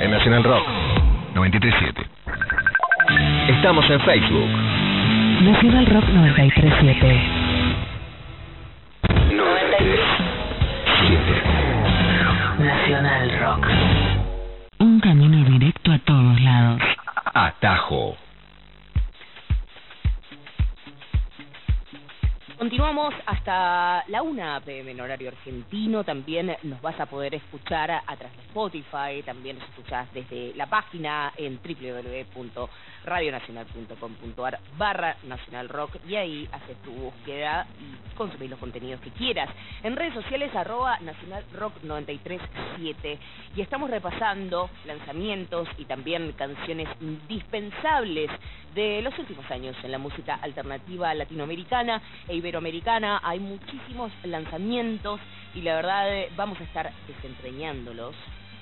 En 0.00 0.12
Nacional 0.12 0.42
Rock 0.42 0.66
937. 1.34 2.06
Estamos 3.54 3.84
en 3.90 4.00
Facebook. 4.00 4.48
Nacional 5.42 5.86
Rock 5.88 6.04
937. 6.08 7.20
7. 11.06 12.64
Nacional 12.64 13.30
Rock. 13.42 13.66
Un 14.78 15.00
camino 15.00 15.50
directo 15.50 15.92
a 15.92 15.98
todos 15.98 16.40
lados. 16.40 16.80
Atajo. 17.34 18.16
Continuamos 22.62 23.10
hasta 23.26 24.04
la 24.06 24.22
1 24.22 24.60
pm 24.64 24.92
en 24.92 25.00
horario 25.00 25.30
argentino. 25.30 26.04
También 26.04 26.56
nos 26.62 26.80
vas 26.80 27.00
a 27.00 27.06
poder 27.06 27.34
escuchar 27.34 27.90
a, 27.90 28.16
través 28.16 28.36
de 28.36 28.42
Spotify. 28.44 29.20
También 29.26 29.58
nos 29.58 29.68
escuchás 29.68 30.06
desde 30.14 30.54
la 30.54 30.66
página 30.66 31.32
en 31.36 31.58
www.radionacional.com.ar 31.60 34.60
barra 34.78 35.16
Nacional 35.24 35.68
Rock 35.70 35.96
y 36.06 36.14
ahí 36.14 36.48
haces 36.52 36.76
tu 36.82 36.92
búsqueda 36.92 37.66
y 37.80 37.96
consumís 38.14 38.50
los 38.50 38.60
contenidos 38.60 39.00
que 39.00 39.10
quieras. 39.10 39.50
En 39.82 39.96
redes 39.96 40.14
sociales 40.14 40.54
arroba 40.54 41.00
Nacional 41.00 41.44
Rock 41.54 41.82
937 41.82 43.18
y 43.56 43.60
estamos 43.60 43.90
repasando 43.90 44.70
lanzamientos 44.86 45.68
y 45.78 45.86
también 45.86 46.30
canciones 46.38 46.88
indispensables 47.00 48.30
de 48.74 49.02
los 49.02 49.18
últimos 49.18 49.50
años 49.50 49.76
en 49.82 49.92
la 49.92 49.98
música 49.98 50.36
alternativa 50.36 51.12
latinoamericana 51.12 52.00
e 52.28 52.36
iberoamericana. 52.52 53.20
Hay 53.24 53.40
muchísimos 53.40 54.12
lanzamientos 54.24 55.20
y 55.54 55.62
la 55.62 55.76
verdad 55.76 56.14
eh, 56.14 56.28
vamos 56.36 56.60
a 56.60 56.64
estar 56.64 56.92
desentrañándolos 57.06 58.14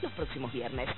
los 0.02 0.12
próximos 0.12 0.52
viernes. 0.52 0.88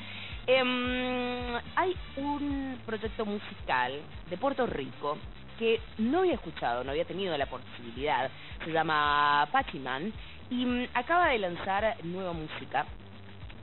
Em, 0.46 1.56
hay 1.74 1.96
un 2.16 2.78
proyecto 2.84 3.24
musical 3.24 3.94
de 4.28 4.36
Puerto 4.36 4.66
Rico 4.66 5.16
que 5.58 5.80
no 5.98 6.20
había 6.20 6.34
escuchado, 6.34 6.84
no 6.84 6.90
había 6.90 7.04
tenido 7.06 7.36
la 7.38 7.46
posibilidad. 7.46 8.30
Se 8.64 8.70
llama 8.70 9.48
Pachiman 9.50 10.12
y 10.50 10.66
mm, 10.66 10.88
acaba 10.92 11.28
de 11.28 11.38
lanzar 11.38 11.96
nueva 12.04 12.34
música. 12.34 12.84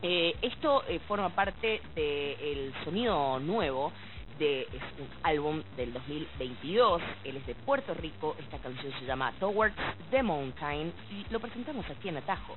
Eh, 0.01 0.33
esto 0.41 0.83
eh, 0.87 0.99
forma 1.07 1.29
parte 1.29 1.81
del 1.93 2.73
sonido 2.83 3.39
nuevo 3.39 3.91
de 4.39 4.61
es 4.61 4.83
un 4.97 5.07
álbum 5.23 5.61
del 5.77 5.93
2022. 5.93 7.01
Él 7.23 7.37
es 7.37 7.45
de 7.45 7.55
Puerto 7.55 7.93
Rico. 7.93 8.35
Esta 8.39 8.57
canción 8.57 8.91
se 8.99 9.05
llama 9.05 9.33
Towards 9.39 9.75
the 10.09 10.23
Mountain 10.23 10.91
y 11.11 11.31
lo 11.31 11.39
presentamos 11.39 11.85
aquí 11.89 12.09
en 12.09 12.17
Atajo. 12.17 12.55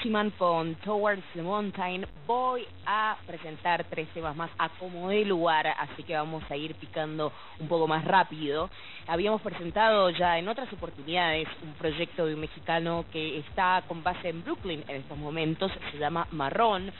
Pasaba 0.00 0.30
Pachiman 0.30 0.30
con 0.30 0.74
Towards 0.76 1.22
the 1.34 1.42
Mountain. 1.42 2.06
Voy 2.26 2.66
a 2.86 3.16
presentar 3.26 3.84
tres 3.84 4.08
temas 4.14 4.34
más 4.34 4.50
a 4.58 4.68
como 4.78 5.10
de 5.10 5.24
lugar, 5.24 5.66
así 5.66 6.02
que 6.04 6.14
vamos 6.14 6.42
a 6.50 6.56
ir 6.56 6.74
picando 6.76 7.32
un 7.58 7.68
poco 7.68 7.86
más 7.86 8.04
rápido. 8.04 8.70
Habíamos 9.06 9.42
presentado 9.42 10.10
ya 10.10 10.38
en 10.38 10.48
otras 10.48 10.72
oportunidades 10.72 11.48
un 11.62 11.74
proyecto 11.74 12.26
de 12.26 12.34
un 12.34 12.40
mexicano 12.40 13.04
que 13.12 13.38
está 13.38 13.82
con 13.86 14.02
base 14.02 14.28
en 14.28 14.42
Brooklyn 14.42 14.84
en 14.88 14.96
estos 14.96 15.18
momentos, 15.18 15.70
se 15.92 15.98
llama 15.98 16.26
Marrón. 16.30 16.90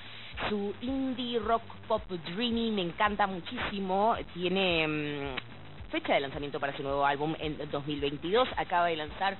Su 0.49 0.75
indie 0.81 1.39
rock 1.39 1.63
pop 1.87 2.03
dreamy 2.09 2.71
me 2.71 2.83
encanta 2.83 3.27
muchísimo, 3.27 4.17
tiene 4.35 4.87
mm, 4.87 5.91
fecha 5.91 6.15
de 6.15 6.21
lanzamiento 6.21 6.61
para 6.61 6.77
su 6.77 6.83
nuevo 6.83 7.05
álbum 7.05 7.35
en 7.39 7.57
2022, 7.71 8.49
acaba 8.57 8.87
de 8.87 8.97
lanzar 8.97 9.37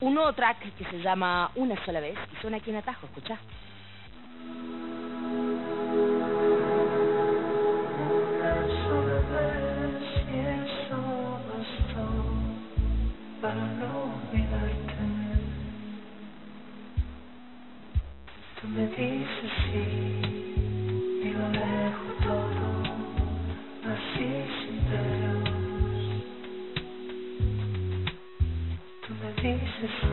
un 0.00 0.14
nuevo 0.14 0.32
track 0.32 0.74
que 0.76 0.84
se 0.84 0.98
llama 1.00 1.50
Una 1.54 1.82
sola 1.84 2.00
vez 2.00 2.16
y 2.32 2.40
suena 2.40 2.58
aquí 2.58 2.70
en 2.70 2.76
Atajo, 2.76 3.06
escucha. 3.06 3.38
Para 13.40 13.78
me 18.68 18.86
dices 18.88 19.47
Thank 29.80 29.92
you. 30.02 30.07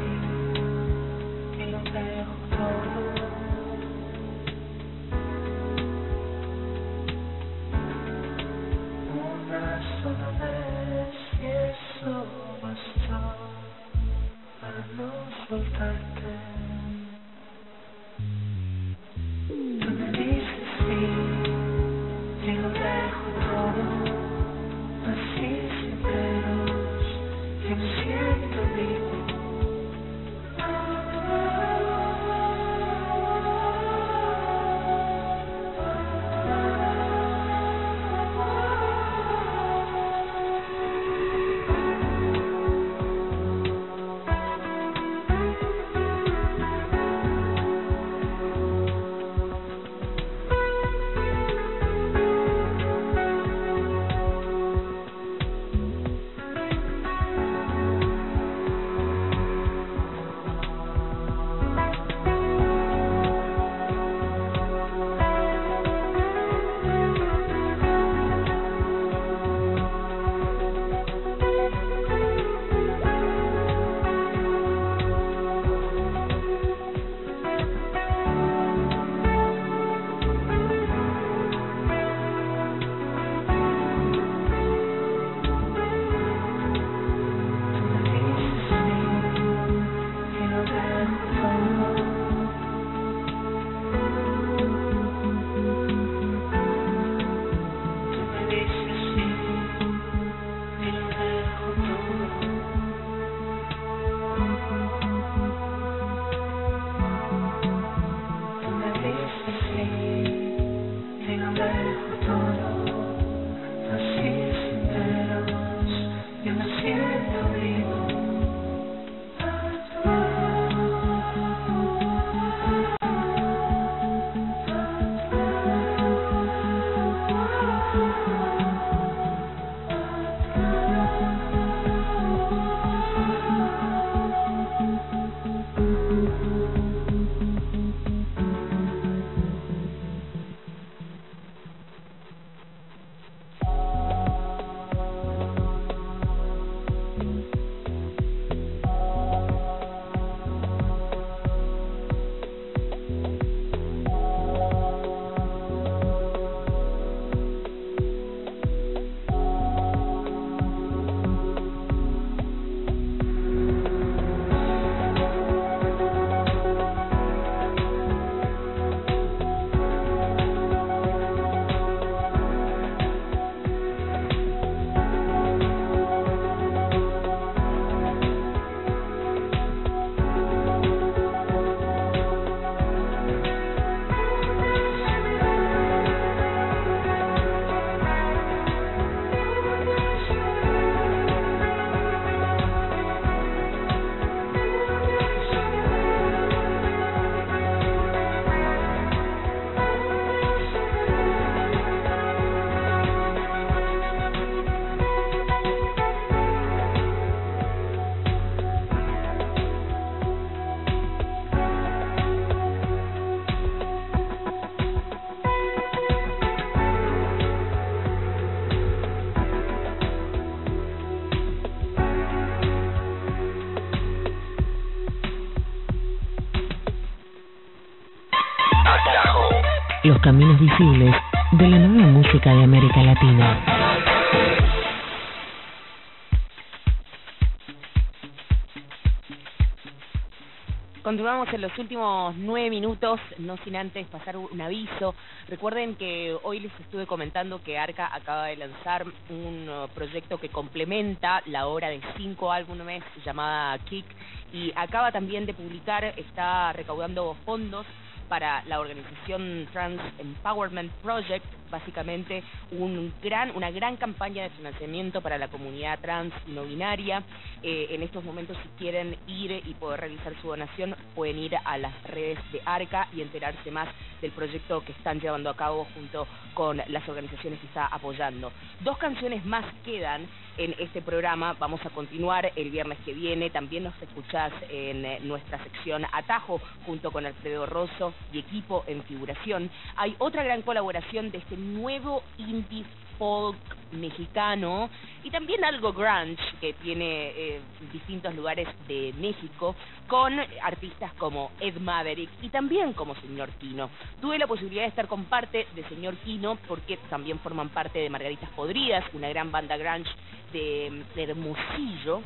Continuamos 241.36 241.54
en 241.54 241.70
los 241.70 241.80
últimos 241.80 242.36
nueve 242.38 242.70
minutos, 242.70 243.20
no 243.40 243.58
sin 243.66 243.76
antes 243.76 244.08
pasar 244.08 244.38
un 244.38 244.62
aviso. 244.62 245.14
Recuerden 245.50 245.96
que 245.96 246.34
hoy 246.44 246.62
les 246.62 246.72
estuve 246.80 247.06
comentando 247.06 247.62
que 247.62 247.78
Arca 247.78 248.10
acaba 248.16 248.46
de 248.46 248.56
lanzar 248.56 249.06
un 249.30 249.68
uh, 249.68 249.90
proyecto 249.90 250.38
que 250.38 250.48
complementa 250.48 251.44
la 251.48 251.68
obra 251.68 251.90
de 251.90 252.00
cinco 252.16 252.54
álbumes 252.54 253.04
llamada 253.26 253.78
Kick 253.80 254.06
y 254.54 254.72
acaba 254.78 255.12
también 255.12 255.46
de 255.46 255.54
publicar, 255.54 256.06
está 256.06 256.72
recaudando 256.72 257.36
fondos 257.44 257.86
para 258.30 258.64
la 258.64 258.80
organización 258.80 259.68
Trans 259.74 260.02
Empowerment 260.18 260.90
Project, 261.04 261.46
básicamente 261.70 262.44
un 262.72 263.14
gran, 263.22 263.56
una 263.56 263.72
gran 263.72 263.98
campaña 263.98 264.44
de 264.44 264.50
financiamiento 264.52 265.22
para 265.22 265.38
la 265.38 265.48
comunidad 265.48 266.00
trans 266.00 266.34
y 266.48 266.52
no 266.52 266.64
binaria. 266.64 267.24
Eh, 267.64 267.88
en 267.92 268.04
estos 268.04 268.24
momentos, 268.24 268.58
si 268.64 268.70
quieren 268.78 269.18
ir 269.28 269.52
y 269.52 269.74
poder 269.76 270.02
realizar 270.02 270.34
su 270.42 270.48
donación, 270.48 270.96
pueden 271.14 271.40
ir 271.40 271.56
a 271.64 271.78
las 271.78 272.04
redes 272.04 272.40
de 272.52 272.62
ARCA 272.66 273.08
y 273.14 273.22
enterarse 273.22 273.72
más 273.72 273.88
del 274.22 274.32
proyecto 274.32 274.84
que 274.84 274.92
están 274.92 275.20
llevando 275.20 275.50
a 275.50 275.56
cabo 275.56 275.88
junto 275.94 276.28
con 276.54 276.82
las 276.88 277.08
organizaciones 277.08 277.60
que 277.60 277.68
está 277.68 277.86
apoyando. 277.88 278.52
Dos 278.82 278.98
canciones 278.98 279.46
más 279.46 279.66
quedan 279.84 280.28
en 280.58 280.76
este 280.80 281.02
programa. 281.02 281.56
Vamos 281.60 281.86
a 281.86 281.90
continuar 281.90 282.52
el 282.56 282.70
viernes 282.70 282.98
que 283.06 283.14
viene. 283.14 283.50
También 283.50 283.84
nos 283.84 284.02
escuchás 284.02 284.54
en 284.70 285.06
eh, 285.06 285.20
nuestra 285.22 285.62
sección 285.64 286.06
Atajo 286.12 286.62
junto 286.86 287.12
con 287.12 287.26
Alfredo 287.26 287.66
Rosso 287.66 288.14
y 288.32 288.40
equipo 288.40 288.84
en 288.88 289.04
figuración. 289.04 289.70
Hay 289.98 290.16
otra 290.20 290.44
gran 290.44 290.62
colaboración 290.62 291.32
de 291.32 291.40
este 291.40 291.55
nuevo 291.58 292.24
indie 292.38 292.86
folk 293.18 293.58
mexicano 293.92 294.90
y 295.24 295.32
también 295.32 295.64
algo 295.64 295.94
grunge 295.94 296.44
que 296.60 296.74
tiene 296.74 297.30
eh, 297.30 297.62
distintos 297.92 298.36
lugares 298.36 298.68
de 298.88 299.14
México 299.18 299.76
con 300.08 300.38
artistas 300.62 301.14
como 301.14 301.52
Ed 301.60 301.78
Maverick 301.78 302.30
y 302.42 302.50
también 302.50 302.94
como 302.94 303.16
Señor 303.16 303.50
Kino. 303.54 303.90
Tuve 304.22 304.38
la 304.38 304.48
posibilidad 304.48 304.84
de 304.84 304.90
estar 304.90 305.08
con 305.08 305.26
parte 305.26 305.68
de 305.76 305.88
Señor 305.90 306.16
Kino 306.18 306.58
porque 306.68 306.98
también 307.10 307.40
forman 307.40 307.70
parte 307.70 308.00
de 308.00 308.10
Margaritas 308.10 308.50
Podridas, 308.52 309.04
una 309.14 309.30
gran 309.30 309.52
banda 309.52 309.78
grunge 309.78 310.12
de, 310.52 311.04
Hermosillo. 311.16 312.22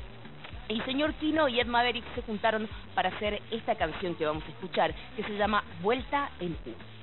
Y 0.67 0.79
señor 0.81 1.15
Kino 1.15 1.47
y 1.47 1.59
Ed 1.59 1.65
Maverick 1.65 2.05
se 2.13 2.21
juntaron 2.21 2.69
para 2.93 3.09
hacer 3.09 3.41
esta 3.49 3.73
canción 3.73 4.13
que 4.13 4.27
vamos 4.27 4.43
a 4.43 4.49
escuchar, 4.49 4.93
que 5.15 5.23
se 5.23 5.35
llama 5.35 5.63
Vuelta 5.81 6.29
en 6.39 6.51
U. 6.51 6.98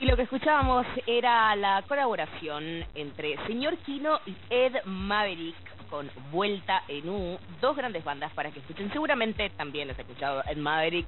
Y 0.00 0.06
lo 0.06 0.16
que 0.16 0.22
escuchábamos 0.22 0.84
era 1.06 1.54
la 1.54 1.82
colaboración 1.86 2.84
entre 2.96 3.36
Señor 3.46 3.76
Kino 3.78 4.18
y 4.26 4.34
Ed 4.50 4.74
Maverick 4.84 5.54
con 5.88 6.10
Vuelta 6.32 6.82
en 6.88 7.08
U, 7.08 7.38
dos 7.60 7.76
grandes 7.76 8.02
bandas 8.02 8.32
para 8.32 8.50
que 8.50 8.58
escuchen. 8.60 8.90
Seguramente 8.92 9.50
también 9.50 9.90
has 9.90 9.98
escuchado 9.98 10.42
Ed 10.44 10.56
Maverick. 10.56 11.06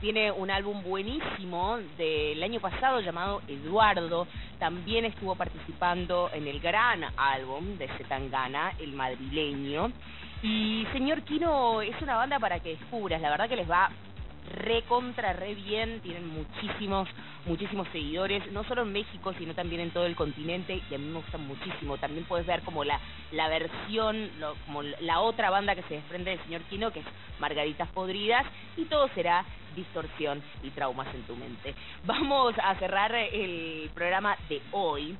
Tiene 0.00 0.30
un 0.30 0.50
álbum 0.50 0.82
buenísimo 0.84 1.78
del 1.96 2.40
año 2.42 2.60
pasado 2.60 3.00
llamado 3.00 3.42
Eduardo. 3.48 4.28
También 4.60 5.06
estuvo 5.06 5.34
participando 5.34 6.30
en 6.32 6.46
el 6.46 6.60
gran 6.60 7.04
álbum 7.16 7.78
de 7.78 7.88
Zetangana, 7.96 8.74
El 8.78 8.92
Madrileño. 8.92 9.90
Y 10.44 10.86
Señor 10.92 11.22
Kino 11.22 11.80
es 11.80 12.00
una 12.02 12.16
banda 12.16 12.38
para 12.38 12.60
que 12.60 12.76
descubras. 12.76 13.18
La 13.22 13.30
verdad 13.30 13.48
que 13.48 13.56
les 13.56 13.70
va 13.70 13.88
recontra 14.52 15.32
re 15.32 15.54
bien, 15.54 16.00
tienen 16.00 16.28
muchísimos, 16.28 17.08
muchísimos 17.46 17.88
seguidores, 17.88 18.52
no 18.52 18.62
solo 18.64 18.82
en 18.82 18.92
México, 18.92 19.32
sino 19.38 19.54
también 19.54 19.80
en 19.80 19.90
todo 19.90 20.04
el 20.04 20.14
continente, 20.14 20.82
y 20.90 20.94
a 20.94 20.98
mí 20.98 21.06
me 21.06 21.20
gustan 21.20 21.46
muchísimo. 21.46 21.96
También 21.96 22.26
puedes 22.26 22.46
ver 22.46 22.60
como 22.60 22.84
la, 22.84 23.00
la 23.32 23.48
versión, 23.48 24.28
lo- 24.38 24.54
como 24.66 24.82
la 24.82 25.20
otra 25.20 25.48
banda 25.48 25.74
que 25.74 25.82
se 25.84 25.94
desprende 25.94 26.32
del 26.32 26.42
señor 26.44 26.60
Kino, 26.64 26.90
que 26.92 27.00
es 27.00 27.06
Margaritas 27.40 27.88
Podridas, 27.88 28.44
y 28.76 28.84
todo 28.84 29.08
será 29.14 29.46
distorsión 29.74 30.42
y 30.62 30.68
traumas 30.70 31.12
en 31.14 31.22
tu 31.22 31.34
mente. 31.36 31.74
Vamos 32.04 32.54
a 32.62 32.74
cerrar 32.74 33.14
el 33.14 33.90
programa 33.94 34.36
de 34.50 34.60
hoy 34.72 35.16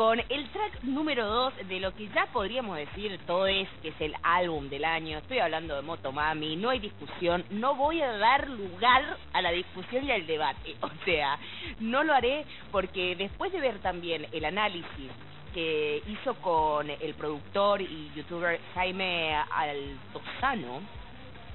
con 0.00 0.18
el 0.18 0.48
track 0.48 0.82
número 0.84 1.26
2 1.26 1.68
de 1.68 1.78
lo 1.78 1.94
que 1.94 2.08
ya 2.08 2.24
podríamos 2.32 2.74
decir 2.78 3.20
todo 3.26 3.46
es 3.46 3.68
que 3.82 3.88
es 3.88 4.00
el 4.00 4.14
álbum 4.22 4.70
del 4.70 4.86
año. 4.86 5.18
Estoy 5.18 5.40
hablando 5.40 5.76
de 5.76 5.82
Motomami, 5.82 6.56
no 6.56 6.70
hay 6.70 6.78
discusión, 6.78 7.44
no 7.50 7.74
voy 7.74 8.00
a 8.00 8.16
dar 8.16 8.48
lugar 8.48 9.18
a 9.34 9.42
la 9.42 9.52
discusión 9.52 10.06
y 10.06 10.10
al 10.10 10.26
debate. 10.26 10.74
O 10.80 10.88
sea, 11.04 11.38
no 11.80 12.02
lo 12.02 12.14
haré 12.14 12.46
porque 12.72 13.14
después 13.14 13.52
de 13.52 13.60
ver 13.60 13.78
también 13.80 14.26
el 14.32 14.46
análisis 14.46 15.12
que 15.52 16.02
hizo 16.06 16.32
con 16.36 16.88
el 16.88 17.12
productor 17.12 17.82
y 17.82 18.10
youtuber 18.16 18.58
Jaime 18.72 19.34
Altozano, 19.34 20.80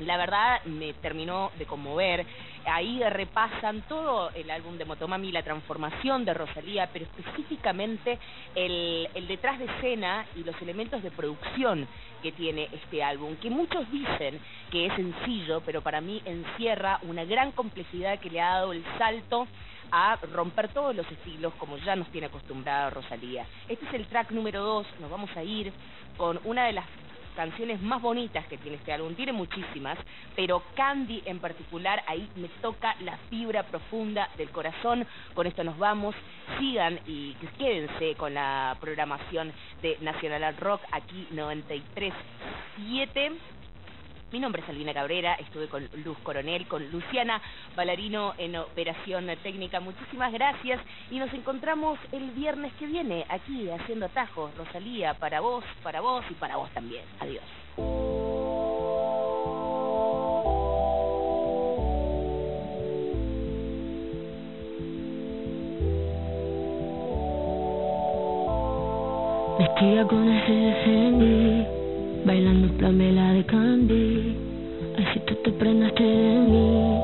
la 0.02 0.18
verdad 0.18 0.64
me 0.66 0.94
terminó 0.94 1.52
de 1.58 1.66
conmover. 1.66 2.28
Ahí 2.66 3.02
repasan 3.10 3.82
todo 3.84 4.32
el 4.32 4.50
álbum 4.50 4.78
de 4.78 4.86
Motomami, 4.86 5.32
la 5.32 5.44
transformación 5.44 6.26
de 6.26 6.34
Rosalía, 6.34 6.90
pero 6.92 7.06
específicamente 7.06 8.20
el, 8.56 9.08
el 9.14 9.28
detrás 9.28 9.60
de 9.60 9.66
escena 9.66 10.26
y 10.36 10.44
los 10.44 10.60
elementos 10.62 11.04
de 11.04 11.12
producción 11.12 11.88
que 12.22 12.32
tiene 12.32 12.70
este 12.72 13.04
álbum, 13.04 13.36
que 13.36 13.50
muchos 13.50 13.90
dicen 13.92 14.40
que 14.72 14.88
es 14.88 14.94
sencillo, 14.96 15.62
pero 15.66 15.82
para 15.82 16.02
mí 16.02 16.22
encierra 16.26 17.00
una 17.04 17.24
gran 17.24 17.52
complejidad 17.52 18.20
que 18.20 18.30
le 18.30 18.42
ha 18.42 18.56
dado 18.56 18.74
el 18.74 18.84
salto 18.98 19.48
a 19.92 20.18
romper 20.34 20.70
todos 20.70 20.96
los 20.96 21.10
estilos 21.12 21.54
como 21.56 21.78
ya 21.78 21.96
nos 21.96 22.08
tiene 22.10 22.28
acostumbrada 22.28 22.90
Rosalía. 22.90 23.46
Este 23.70 23.86
es 23.86 23.94
el 23.94 24.08
track 24.08 24.32
número 24.32 24.64
2, 24.64 24.88
nos 25.00 25.12
vamos 25.12 25.30
a 25.36 25.44
ir 25.44 25.72
con 26.18 26.40
una 26.44 26.66
de 26.66 26.74
las 26.74 26.86
canciones 27.36 27.82
más 27.82 28.02
bonitas 28.02 28.46
que 28.48 28.58
tiene 28.58 28.78
este 28.78 28.94
álbum, 28.94 29.14
tiene 29.14 29.32
muchísimas, 29.32 29.98
pero 30.36 30.64
Candy 30.76 31.22
en 31.26 31.40
particular, 31.40 32.04
ahí 32.08 32.28
me 32.36 32.48
toca 32.62 32.96
la 33.02 33.18
fibra 33.30 33.64
profunda 33.64 34.30
del 34.38 34.50
corazón. 34.50 35.06
Con 35.34 35.48
esto 35.48 35.64
nos 35.64 35.78
vamos, 35.78 36.16
sigan 36.60 37.00
y 37.06 37.34
quédense 37.58 38.16
con 38.16 38.34
la 38.34 38.76
programación 38.80 39.52
de 39.82 39.98
Nacional 40.02 40.56
Rock 40.58 40.82
aquí 40.92 41.28
93.7. 41.32 43.34
Mi 44.32 44.40
nombre 44.40 44.62
es 44.62 44.70
Albina 44.70 44.94
Cabrera, 44.94 45.36
estuve 45.36 45.68
con 45.68 45.88
Luz 46.04 46.18
Coronel, 46.24 46.68
con 46.68 46.90
Luciana 46.92 47.42
Ballarino 47.76 48.34
en 48.38 48.56
operación 48.58 49.28
técnica. 49.44 49.80
Muchísimas 49.80 50.34
gracias 50.34 50.82
y 51.12 51.20
nos 51.20 51.32
encontramos 51.34 52.00
el 52.12 52.32
viernes 52.32 52.74
que 52.74 52.88
viene 52.88 53.26
aquí 53.30 53.70
haciendo 53.70 54.08
atajos. 54.08 54.56
Rosalía, 54.58 55.14
para 55.14 55.40
vos, 55.42 55.64
para 55.84 56.02
vos 56.02 56.26
y 56.30 56.34
para 56.34 56.58
vos 56.58 56.70
también. 56.72 57.04
Adiós. 57.20 57.44
Vestida 69.58 70.06
con 70.08 70.28
ese 70.28 70.84
Fendi, 70.84 71.75
bailando 72.26 72.68
Pamela 72.80 73.34
de 73.34 73.44
Candy. 73.46 74.36
Así 74.98 75.20
tú 75.28 75.36
te 75.44 75.52
prendaste 75.52 76.04
de 76.04 76.40
mí, 76.40 76.98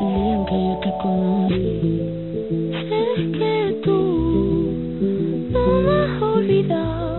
el 0.00 0.14
día 0.14 0.34
en 0.34 0.46
que 0.46 0.54
yo 0.54 0.74
te 0.82 0.90
conocí. 1.02 2.00
Sé 2.88 3.02
que 3.38 3.80
tú 3.82 3.98
no 5.52 5.80
me 5.80 5.92
has 5.92 6.22
olvidado, 6.22 7.09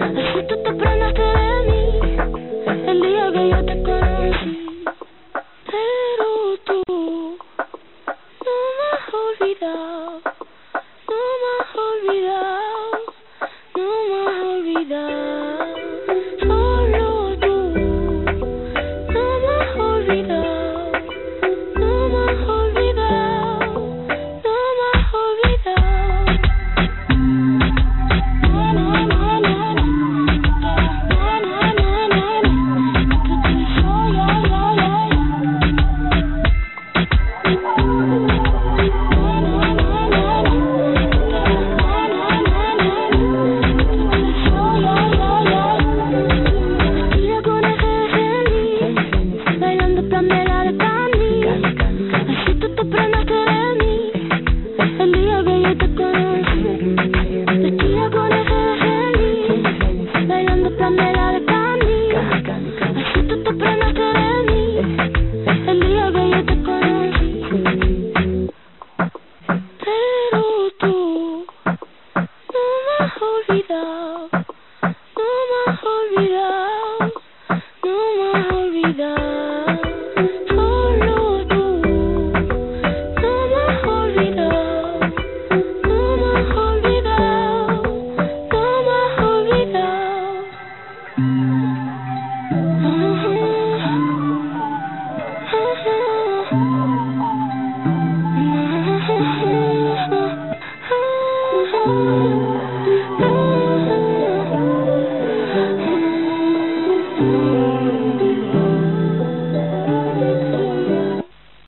Así 0.00 0.42
tú 0.48 0.56
te 0.62 0.72
prendaste 0.72 1.22
de 1.22 1.64
mí, 1.66 1.82
el 2.86 3.00
día 3.00 3.32
que 3.32 3.48
yo 3.50 3.64
te 3.64 3.82
conocí. 3.82 4.17